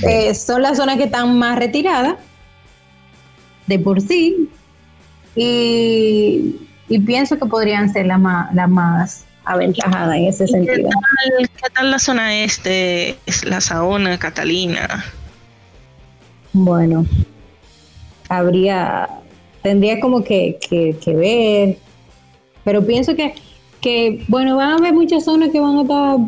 [0.08, 2.16] eh, son las zonas que están más retiradas
[3.66, 4.48] de por sí
[5.34, 6.56] y,
[7.06, 10.88] pienso que podrían ser las más, la más aventajadas en ese sentido.
[11.38, 15.04] Qué tal, la zona este, es la Saona, Catalina?
[16.52, 17.06] Bueno,
[18.28, 19.08] habría,
[19.62, 20.58] tendría como que,
[21.06, 21.78] ver,
[22.64, 23.34] pero pienso que,
[23.80, 26.18] que, bueno, van a haber muchas zonas que van a estar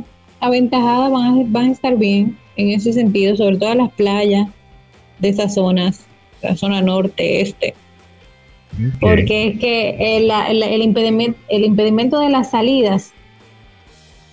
[0.41, 4.49] aventajadas, van a, van a estar bien en ese sentido, sobre todo las playas
[5.19, 6.07] de esas zonas
[6.45, 7.75] la zona norte, este.
[9.01, 13.13] Porque es que el, el, impedimento, el impedimento de las salidas,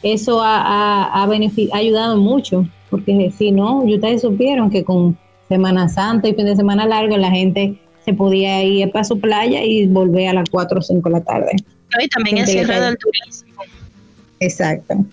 [0.04, 1.30] eso ha, ha,
[1.74, 5.18] ayudado mucho, porque si no, ustedes supieron que con
[5.48, 7.76] Semana Santa y fin de semana largo la gente
[8.06, 11.24] se podía ir para su playa y volver a las 4 o 5 de la
[11.24, 11.52] tarde.
[12.02, 13.64] y también el cierre del turismo.
[14.40, 15.06] Exacto.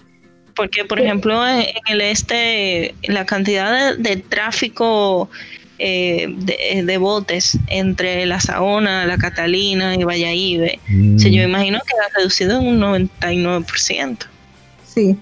[0.57, 5.29] Porque, por ejemplo, en el este, la cantidad de tráfico
[5.79, 6.35] eh,
[6.85, 10.79] de, botes entre la Saona, la Catalina y Valladolid.
[10.89, 11.17] Mm.
[11.17, 14.19] yo imagino que ha reducido en un 99%.
[14.87, 15.17] Sí.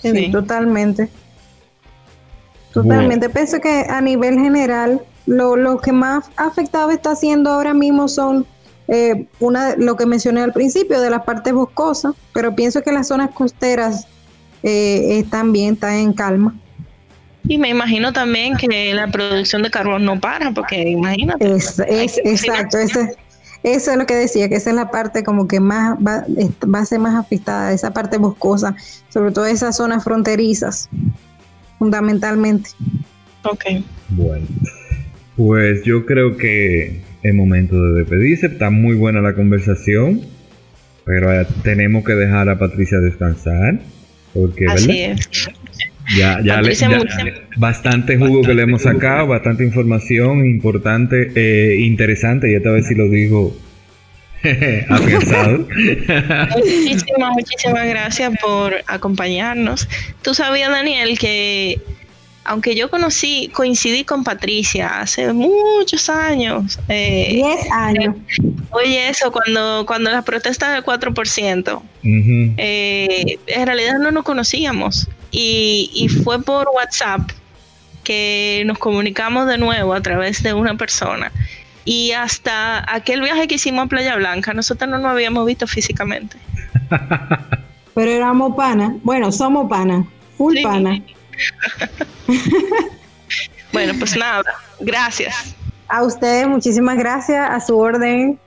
[0.00, 1.08] Sí, totalmente.
[2.72, 3.28] Totalmente.
[3.30, 8.46] Pienso que a nivel general, lo, que más afectado está haciendo ahora mismo son
[8.88, 13.08] eh, una lo que mencioné al principio de la parte boscosa, pero pienso que las
[13.08, 14.06] zonas costeras
[14.62, 16.54] eh, están bien, están en calma.
[17.46, 21.54] Y me imagino también que la producción de carbón no para, porque imagínate.
[21.54, 21.78] Es,
[22.24, 23.00] exacto, eso,
[23.62, 26.24] eso es lo que decía, que esa es la parte como que más va,
[26.72, 28.74] va a ser más afectada, esa parte boscosa,
[29.10, 30.88] sobre todo esas zonas fronterizas,
[31.78, 32.70] fundamentalmente.
[33.42, 33.64] Ok.
[34.08, 34.46] Bueno,
[35.36, 40.22] pues yo creo que es momento de despedirse, está muy buena la conversación,
[41.04, 43.80] pero tenemos que dejar a Patricia descansar,
[44.32, 45.28] porque, Así es.
[46.16, 46.74] Ya, ya, le,
[47.56, 52.94] bastante jugo que le hemos sacado, bastante información importante, eh, interesante, y esta vez si
[52.94, 53.56] lo digo
[54.90, 55.66] afianzado.
[56.56, 59.88] muchísimas, muchísimas gracias por acompañarnos.
[60.20, 61.80] Tú sabías, Daniel, que
[62.44, 66.78] aunque yo conocí, coincidí con Patricia hace muchos años.
[66.88, 68.16] Eh, Diez años.
[68.70, 75.08] oye, eso, cuando, cuando las protestas del 4%, eh, en realidad no nos conocíamos.
[75.36, 77.28] Y, y fue por WhatsApp
[78.04, 81.32] que nos comunicamos de nuevo a través de una persona.
[81.84, 86.36] Y hasta aquel viaje que hicimos a Playa Blanca, nosotros no nos habíamos visto físicamente.
[87.94, 88.96] Pero éramos pana.
[89.02, 90.06] Bueno, somos pana.
[90.38, 91.02] Full pana.
[93.72, 94.44] bueno, pues nada,
[94.80, 95.54] gracias.
[95.88, 98.38] A ustedes, muchísimas gracias, a su orden.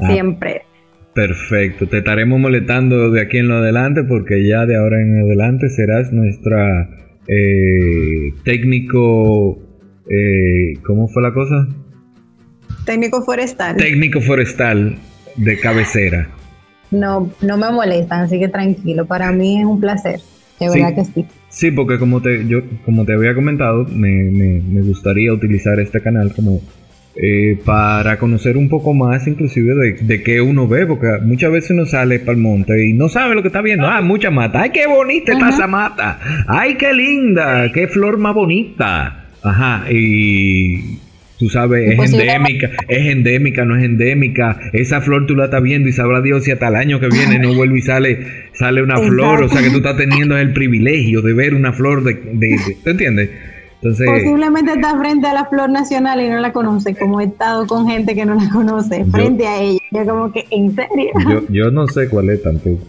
[0.00, 0.64] Ah, siempre.
[1.18, 5.68] Perfecto, te estaremos molestando de aquí en lo adelante porque ya de ahora en adelante
[5.68, 6.88] serás nuestra
[7.26, 9.58] eh, técnico,
[10.08, 11.66] eh, ¿cómo fue la cosa?
[12.84, 13.74] Técnico forestal.
[13.74, 14.94] Técnico forestal
[15.34, 16.28] de cabecera.
[16.92, 20.20] No, no me molestan, así que tranquilo, para mí es un placer,
[20.60, 21.26] de verdad que sí.
[21.48, 26.32] Sí, porque como te, yo, como te había comentado, me, me, gustaría utilizar este canal
[26.32, 26.60] como
[27.20, 31.72] eh, para conocer un poco más inclusive de, de qué uno ve, porque muchas veces
[31.72, 33.86] uno sale para el monte y no sabe lo que está viendo.
[33.86, 34.62] Ah, mucha mata.
[34.62, 36.20] Ay, qué bonita está esa mata.
[36.46, 39.24] Ay, qué linda, qué flor más bonita.
[39.42, 40.98] Ajá, y
[41.38, 44.58] Tú sabes, es endémica, es endémica, no es endémica.
[44.72, 47.38] Esa flor tú la estás viendo y sabrá Dios si hasta el año que viene
[47.38, 49.44] no vuelve y sale, sale una flor.
[49.44, 52.14] O sea que tú estás teniendo el privilegio de ver una flor de,
[52.82, 53.30] ¿te entiendes?
[53.80, 57.66] Entonces, Posiblemente está frente a la flor nacional y no la conoce, como he estado
[57.66, 59.78] con gente que no la conoce, frente a ella.
[59.92, 61.12] Yo como que, ¿en serio?
[61.30, 62.80] yo, yo no sé cuál es tampoco.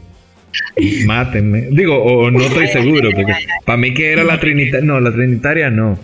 [1.06, 1.68] Mátenme.
[1.72, 3.34] Digo, o no estoy seguro, porque
[3.66, 4.86] para mí que era la trinitaria.
[4.86, 5.98] No, la trinitaria no.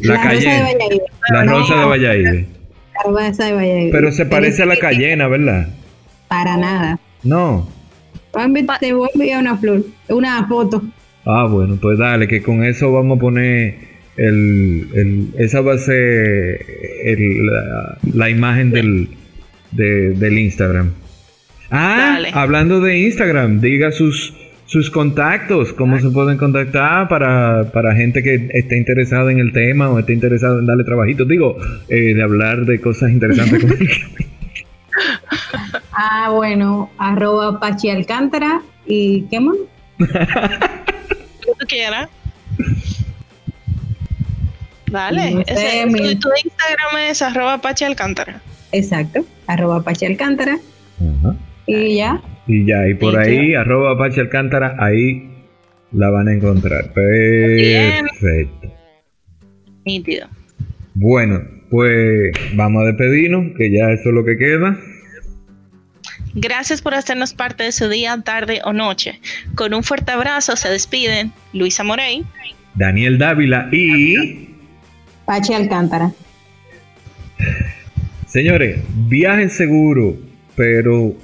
[0.00, 0.62] La, rosa de calle.
[0.62, 1.00] Valladolid.
[1.30, 2.44] La No, rosa de Valladolid.
[2.94, 3.92] La rosa de Valladolid.
[3.92, 5.68] Pero se parece a la cayena, ¿verdad?
[6.28, 6.98] Para nada.
[7.22, 7.68] No.
[8.80, 10.82] Te voy a enviar una flor, una foto.
[11.24, 15.78] Ah, bueno, pues dale, que con eso vamos a poner el, el- esa va a
[15.78, 16.64] ser
[17.04, 19.08] el- la, la imagen del,
[19.72, 20.92] de- del Instagram.
[21.70, 22.30] Ah, Dale.
[22.32, 24.34] hablando de Instagram, diga sus
[24.68, 29.90] sus contactos, cómo se pueden contactar para, para gente que esté interesada en el tema
[29.90, 31.56] o esté interesada en darle trabajitos, digo,
[31.88, 33.60] eh, de hablar de cosas interesantes.
[33.62, 33.74] como-
[35.92, 39.56] Ah, bueno, arroba Pachi Alcántara y ¿qué más?
[39.98, 42.08] Lo que tú quieras.
[44.90, 45.30] Dale.
[45.34, 48.40] No sé, ese- mi- tu, tu Instagram es arroba Pachi Alcántara.
[48.72, 50.58] Exacto, arroba Pachi Alcántara
[50.98, 51.36] Ajá.
[51.66, 52.20] y ya.
[52.48, 55.28] Y ya, y por ahí, arroba Apache Alcántara, ahí
[55.90, 56.92] la van a encontrar.
[56.92, 58.72] Perfecto.
[59.84, 60.28] Nítido.
[60.94, 64.78] Bueno, pues vamos a despedirnos, que ya eso es lo que queda.
[66.34, 69.20] Gracias por hacernos parte de su día, tarde o noche.
[69.56, 72.24] Con un fuerte abrazo se despiden Luisa Morey.
[72.76, 74.50] Daniel Dávila y...
[75.26, 76.12] Pachi Alcántara.
[78.26, 80.16] Señores, viajen seguro,
[80.54, 81.14] pero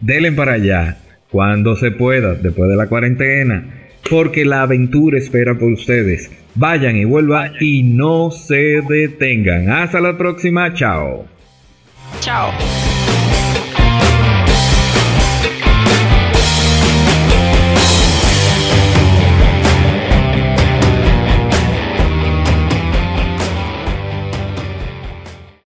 [0.00, 0.98] denle para allá
[1.30, 3.64] cuando se pueda, después de la cuarentena,
[4.08, 6.30] porque la aventura espera por ustedes.
[6.54, 9.70] Vayan y vuelvan y no se detengan.
[9.70, 11.26] Hasta la próxima, chao.
[12.20, 12.52] Chao.